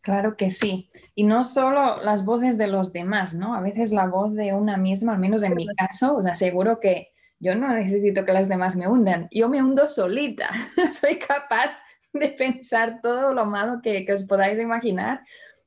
Claro 0.00 0.36
que 0.36 0.50
sí. 0.50 0.90
Y 1.14 1.24
no 1.24 1.44
solo 1.44 2.02
las 2.02 2.24
voces 2.24 2.56
de 2.56 2.66
los 2.66 2.92
demás, 2.92 3.34
¿no? 3.34 3.54
A 3.54 3.60
veces 3.60 3.92
la 3.92 4.06
voz 4.06 4.34
de 4.34 4.54
una 4.54 4.76
misma, 4.76 5.12
al 5.12 5.18
menos 5.18 5.42
en 5.42 5.54
mi 5.54 5.66
caso, 5.66 6.16
o 6.16 6.22
sea, 6.22 6.34
seguro 6.34 6.80
que 6.80 7.12
yo 7.40 7.54
no 7.54 7.68
necesito 7.72 8.24
que 8.24 8.32
las 8.32 8.48
demás 8.48 8.74
me 8.74 8.88
hundan, 8.88 9.28
yo 9.30 9.48
me 9.48 9.62
hundo 9.62 9.86
solita. 9.86 10.50
Soy 10.90 11.18
capaz 11.18 11.72
de 12.12 12.28
pensar 12.28 13.00
todo 13.02 13.34
lo 13.34 13.44
malo 13.44 13.80
que, 13.82 14.06
os 14.12 14.24
podáis 14.24 14.58
imaginar. 14.58 15.22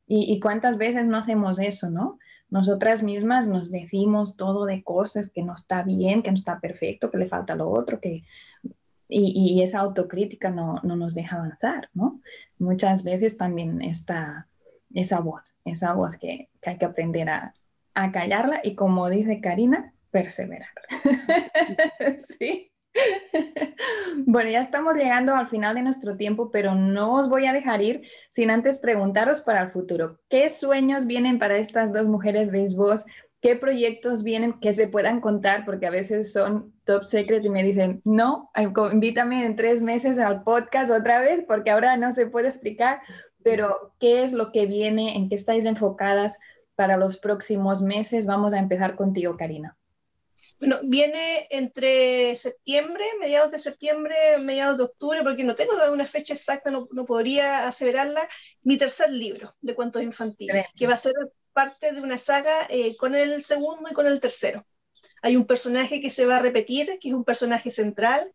Y, 0.08 0.40
cuántas 0.42 0.78
veces 0.78 1.06
no 1.06 1.18
hacemos 1.18 1.58
eso, 1.60 1.90
¿no? 1.90 2.20
Nosotras 2.52 3.02
mismas 3.02 3.48
nos 3.48 3.72
decimos 3.72 4.36
todo 4.36 4.66
de 4.66 4.84
cosas 4.84 5.30
que 5.30 5.42
no 5.42 5.54
está 5.54 5.84
bien, 5.84 6.22
que 6.22 6.32
no 6.32 6.36
está 6.36 6.60
perfecto, 6.60 7.10
que 7.10 7.18
le 7.18 7.26
falta 7.26 7.56
lo 7.56 7.70
otro, 7.70 8.00
que... 8.00 8.24
Y, 9.14 9.62
esa 9.62 9.80
autocrítica 9.80 10.52
no, 10.52 10.80
nos 10.84 11.16
deja 11.16 11.36
avanzar, 11.36 11.90
¿no? 11.94 12.22
Muchas 12.60 13.04
veces 13.04 13.38
también 13.38 13.82
está 13.82 14.48
esa 14.94 15.20
voz, 15.20 15.54
esa 15.66 15.92
voz 15.94 16.16
que, 16.16 16.48
hay 16.66 16.78
que 16.78 16.86
aprender 16.86 17.30
a, 17.30 17.54
a 17.94 18.12
callarla 18.14 18.62
y 18.64 18.76
como 18.76 19.10
dice 19.10 19.42
Karina, 19.42 19.94
perseverar. 20.12 20.70
sí. 22.18 22.71
Bueno, 24.26 24.50
ya 24.50 24.60
estamos 24.60 24.96
llegando 24.96 25.36
al 25.36 25.48
final 25.48 25.76
de 25.76 25.82
nuestro 25.82 26.16
tiempo, 26.16 26.52
pero 26.52 26.76
no 26.76 27.16
os 27.16 27.30
voy 27.30 27.46
a 27.46 27.54
dejar 27.54 27.82
ir 27.82 28.04
sin 28.30 28.50
antes 28.52 28.78
preguntaros 28.78 29.42
para 29.42 29.62
el 29.62 29.68
futuro. 29.70 30.20
¿Qué 30.30 30.50
sueños 30.50 31.06
vienen 31.06 31.40
para 31.40 31.58
estas 31.58 31.92
dos 31.92 32.08
mujeres 32.08 32.52
de 32.52 32.66
voz? 32.76 33.06
¿Qué 33.42 33.56
proyectos 33.56 34.24
vienen 34.24 34.60
que 34.60 34.74
se 34.74 34.88
puedan 34.88 35.20
contar? 35.20 35.66
Porque 35.66 35.88
a 35.88 35.92
veces 35.92 36.32
son 36.32 36.74
top 36.86 37.04
secret 37.04 37.44
y 37.44 37.50
me 37.50 37.64
dicen, 37.64 38.02
no, 38.06 38.52
invítame 38.92 39.46
en 39.46 39.56
tres 39.56 39.82
meses 39.82 40.20
al 40.20 40.44
podcast 40.44 40.92
otra 40.92 41.20
vez 41.20 41.44
porque 41.48 41.72
ahora 41.72 41.98
no 41.98 42.12
se 42.12 42.28
puede 42.28 42.48
explicar, 42.48 43.02
pero 43.44 43.94
¿qué 44.00 44.24
es 44.24 44.34
lo 44.34 44.52
que 44.52 44.66
viene? 44.68 45.16
¿En 45.18 45.30
qué 45.30 45.36
estáis 45.36 45.66
enfocadas 45.66 46.40
para 46.76 46.98
los 46.98 47.18
próximos 47.18 47.82
meses? 47.82 48.28
Vamos 48.28 48.54
a 48.54 48.60
empezar 48.60 48.96
contigo, 48.96 49.36
Karina. 49.38 49.78
Bueno, 50.62 50.80
viene 50.84 51.48
entre 51.50 52.36
septiembre, 52.36 53.04
mediados 53.20 53.50
de 53.50 53.58
septiembre, 53.58 54.16
mediados 54.40 54.78
de 54.78 54.84
octubre, 54.84 55.24
porque 55.24 55.44
no 55.44 55.56
tengo 55.56 55.74
una 55.92 56.06
fecha 56.06 56.36
exacta, 56.36 56.70
no, 56.70 56.88
podría 57.08 57.68
aseverarla, 57.68 58.30
mi 58.62 58.78
tercer 58.78 59.10
libro 59.10 59.52
de 59.62 59.74
cuentos 59.74 60.04
infantiles, 60.04 60.68
que 60.76 60.86
va 60.86 60.94
a 60.94 61.00
ser 61.00 61.16
parte 61.52 61.94
de 61.94 62.02
una 62.02 62.20
saga 62.20 62.54
eh, 62.70 62.96
con 62.96 63.16
el 63.16 63.42
segundo 63.42 63.90
y 63.90 63.94
con 63.96 64.06
el 64.06 64.20
tercero. 64.20 64.64
Hay 65.24 65.36
un 65.36 65.48
personaje 65.48 66.00
que 66.00 66.12
se 66.12 66.28
va 66.28 66.38
a 66.38 66.44
repetir, 66.44 67.00
que 67.02 67.08
es 67.08 67.16
un 67.16 67.26
personaje 67.26 67.72
central, 67.72 68.32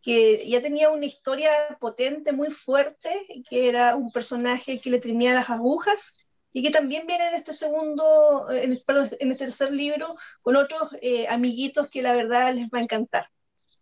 que 0.00 0.48
ya 0.48 0.60
tenía 0.60 0.90
una 0.90 1.06
historia 1.06 1.50
potente, 1.80 2.30
muy 2.30 2.50
fuerte, 2.50 3.10
que 3.50 3.68
era 3.68 3.96
un 3.96 4.12
personaje 4.12 4.80
que 4.80 4.90
le 4.90 5.00
trimía 5.00 5.34
las 5.34 5.50
agujas 5.50 6.18
y 6.54 6.62
que 6.62 6.70
también 6.70 7.06
viene 7.06 7.28
en 7.28 7.34
este 7.34 7.52
segundo, 7.52 8.46
en, 8.50 8.72
este 8.72 9.36
tercer 9.36 9.72
libro, 9.72 10.14
con 10.40 10.54
otros 10.54 10.96
eh, 11.02 11.26
amiguitos 11.28 11.88
que 11.90 12.00
la 12.00 12.14
verdad 12.14 12.54
les 12.54 12.68
va 12.68 12.78
a 12.78 12.82
encantar. 12.82 13.26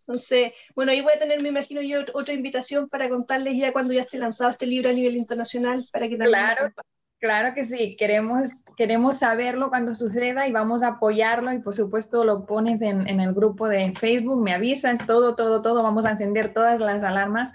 Entonces, 0.01 0.55
bueno, 0.75 0.91
ahí 0.91 1.03
voy 1.03 1.13
a 1.15 1.19
tener, 1.19 1.43
me 1.43 1.51
imagino 1.51 1.83
yo, 1.83 2.01
otra 2.15 2.33
invitación 2.33 2.89
para 2.89 3.11
contarles 3.11 3.59
ya 3.59 3.75
cuando 3.75 3.93
ya 3.93 4.01
esté 4.01 4.19
lanzado 4.19 4.51
este 4.51 4.67
libro 4.67 4.89
a 4.89 4.95
nivel 4.95 5.17
internacional, 5.17 5.87
para 5.93 6.09
que 6.09 6.17
también... 6.17 6.31
Claro, 6.31 6.73
claro 7.21 7.55
que 7.55 7.67
sí, 7.67 7.95
queremos, 7.99 8.65
queremos 8.75 9.19
saberlo 9.19 9.69
cuando 9.69 9.95
suceda 9.95 10.49
y 10.49 10.53
vamos 10.53 10.83
a 10.83 10.89
apoyarlo 10.89 11.53
y 11.53 11.59
por 11.59 11.75
supuesto 11.75 12.25
lo 12.25 12.47
pones 12.47 12.81
en, 12.81 13.07
en 13.07 13.21
el 13.21 13.35
grupo 13.35 13.69
de 13.69 13.93
Facebook, 13.93 14.43
me 14.43 14.55
avisas, 14.55 15.07
todo, 15.07 15.37
todo, 15.37 15.61
todo, 15.61 15.83
vamos 15.83 16.07
a 16.07 16.13
encender 16.13 16.55
todas 16.55 16.81
las 16.81 17.05
alarmas 17.05 17.53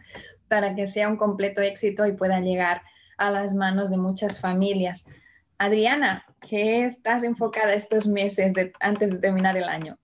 para 0.47 0.75
que 0.75 0.86
sea 0.86 1.10
un 1.10 1.17
completo 1.17 1.62
éxito 1.62 2.06
y 2.06 2.13
pueda 2.13 2.39
llegar 2.39 2.84
a 3.17 3.32
las 3.32 3.53
manos 3.53 3.89
de 3.89 3.97
muchas 3.97 4.39
familias. 4.39 5.06
Adriana, 5.58 6.25
¿qué 6.47 6.86
estás 6.86 7.23
enfocada 7.23 7.73
estos 7.73 8.08
meses 8.08 8.53
antes 8.80 9.10
de 9.10 9.17
terminar 9.17 9.58
el 9.58 9.65
año? 9.65 9.97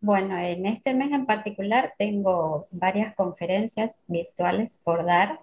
Bueno, 0.00 0.36
en 0.36 0.66
este 0.66 0.94
mes 0.94 1.12
en 1.12 1.26
particular 1.26 1.94
tengo 1.96 2.66
varias 2.72 3.14
conferencias 3.14 4.00
virtuales 4.08 4.80
por 4.82 5.04
dar. 5.04 5.40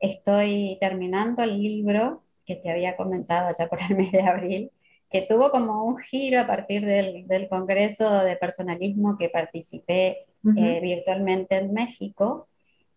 Estoy 0.00 0.78
terminando 0.80 1.42
el 1.42 1.62
libro 1.62 2.24
que 2.44 2.56
te 2.56 2.70
había 2.70 2.96
comentado 2.96 3.54
ya 3.56 3.68
por 3.68 3.78
el 3.80 3.96
mes 3.96 4.10
de 4.10 4.22
abril, 4.22 4.72
que 5.10 5.22
tuvo 5.22 5.50
como 5.50 5.84
un 5.84 5.98
giro 5.98 6.40
a 6.40 6.46
partir 6.46 6.84
del, 6.84 7.48
Congreso 7.48 8.24
de 8.24 8.36
Personalismo 8.36 9.16
que 9.16 9.28
participé 9.28 10.26
eh, 10.56 10.80
virtualmente 10.80 11.56
en 11.56 11.72
México. 11.72 12.48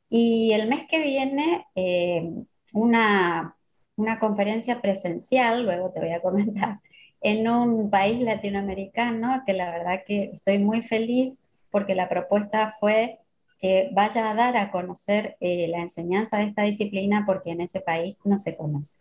Y 0.10 0.52
el 0.54 0.68
mes 0.68 0.88
que 0.90 1.00
viene, 1.00 1.68
eh, 1.76 2.44
una, 2.72 3.56
una 3.96 4.20
conferencia 4.20 4.82
presencial, 4.82 5.64
luego 5.64 5.92
te 5.92 6.00
voy 6.00 6.12
a 6.12 6.22
comentar, 6.22 6.80
en 7.22 7.48
un 7.48 7.90
país 7.90 8.20
latinoamericano 8.20 9.44
que 9.46 9.54
la 9.54 9.72
verdad 9.72 10.02
que 10.06 10.32
estoy 10.34 10.60
muy 10.60 10.82
feliz 10.82 11.44
porque 11.70 11.96
la 11.96 12.10
propuesta 12.10 12.76
fue 12.80 13.20
que 13.60 13.90
vaya 13.94 14.32
a 14.32 14.34
dar 14.34 14.58
a 14.58 14.72
conocer 14.72 15.38
eh, 15.40 15.68
la 15.68 15.82
enseñanza 15.82 16.38
de 16.38 16.46
esta 16.46 16.64
disciplina 16.64 17.24
porque 17.28 17.52
en 17.52 17.62
ese 17.62 17.80
país 17.80 18.22
no 18.26 18.40
se 18.40 18.58
conoce. 18.58 19.00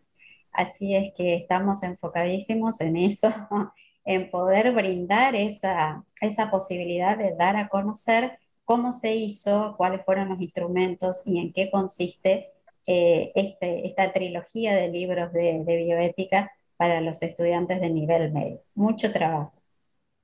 Así 0.53 0.95
es 0.95 1.13
que 1.15 1.35
estamos 1.35 1.83
enfocadísimos 1.83 2.81
en 2.83 2.97
eso, 2.97 3.33
en 4.05 4.31
poder 4.31 4.73
brindar 4.73 5.35
esa, 5.35 6.05
esa 6.21 6.51
posibilidad 6.51 7.17
de 7.17 7.35
dar 7.35 7.57
a 7.57 7.69
conocer 7.69 8.39
cómo 8.65 8.93
se 8.93 9.15
hizo, 9.15 9.75
cuáles 9.79 10.05
fueron 10.05 10.29
los 10.29 10.41
instrumentos 10.41 11.23
y 11.25 11.41
en 11.41 11.53
qué 11.53 11.71
consiste 11.71 12.51
eh, 12.93 13.31
este, 13.37 13.87
esta 13.87 14.13
trilogía 14.13 14.75
de 14.75 14.89
libros 14.89 15.33
de, 15.33 15.63
de 15.65 15.77
bioética 15.77 16.51
para 16.77 17.01
los 17.01 17.23
estudiantes 17.23 17.81
de 17.81 17.89
nivel 17.89 18.33
medio. 18.33 18.65
Mucho 18.75 19.13
trabajo. 19.13 19.53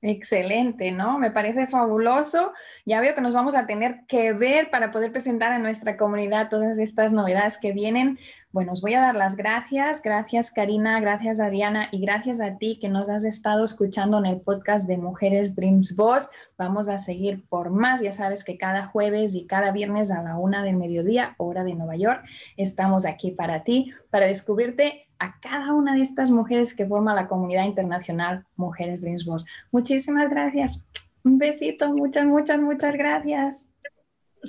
Excelente, 0.01 0.91
¿no? 0.91 1.17
Me 1.17 1.31
parece 1.31 1.65
fabuloso. 1.65 2.51
Ya 2.85 2.99
veo 2.99 3.15
que 3.15 3.21
nos 3.21 3.33
vamos 3.33 3.55
a 3.55 3.65
tener 3.65 4.01
que 4.09 4.33
ver 4.33 4.69
para 4.69 4.91
poder 4.91 5.13
presentar 5.13 5.53
a 5.53 5.59
nuestra 5.59 5.95
comunidad 5.95 6.49
todas 6.49 6.77
estas 6.77 7.13
novedades 7.13 7.57
que 7.57 7.71
vienen. 7.71 8.19
Bueno, 8.51 8.71
os 8.71 8.81
voy 8.81 8.93
a 8.93 9.01
dar 9.01 9.15
las 9.15 9.35
gracias. 9.35 10.01
Gracias 10.01 10.51
Karina, 10.51 10.99
gracias 11.01 11.39
Adriana 11.39 11.89
y 11.91 11.99
gracias 11.99 12.39
a 12.39 12.57
ti 12.57 12.79
que 12.79 12.87
nos 12.87 13.09
has 13.09 13.25
estado 13.25 13.63
escuchando 13.63 14.17
en 14.19 14.25
el 14.25 14.39
podcast 14.39 14.87
de 14.87 14.97
Mujeres 14.97 15.55
Dreams 15.55 15.95
Boss. 15.95 16.29
Vamos 16.57 16.87
a 16.87 16.97
seguir 16.97 17.43
por 17.49 17.69
más. 17.69 18.01
Ya 18.01 18.11
sabes 18.13 18.43
que 18.45 18.57
cada 18.57 18.87
jueves 18.87 19.35
y 19.35 19.45
cada 19.45 19.71
viernes 19.71 20.11
a 20.11 20.23
la 20.23 20.37
una 20.37 20.63
del 20.63 20.77
mediodía, 20.77 21.35
hora 21.37 21.65
de 21.65 21.75
Nueva 21.75 21.97
York, 21.97 22.23
estamos 22.55 23.05
aquí 23.05 23.31
para 23.31 23.63
ti, 23.63 23.93
para 24.09 24.27
descubrirte 24.27 25.07
a 25.19 25.39
cada 25.41 25.73
una 25.73 25.95
de 25.95 26.01
estas 26.01 26.31
mujeres 26.31 26.73
que 26.73 26.85
forma 26.85 27.13
la 27.13 27.27
comunidad 27.27 27.65
internacional 27.65 28.45
Mujeres 28.55 29.01
Dreams 29.01 29.25
Boss. 29.25 29.45
Muchísimas 29.71 30.29
gracias. 30.29 30.81
Un 31.23 31.37
besito, 31.37 31.91
muchas, 31.91 32.25
muchas, 32.25 32.59
muchas 32.59 32.95
gracias. 32.95 33.73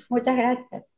Muchas 0.08 0.36
gracias. 0.36 0.97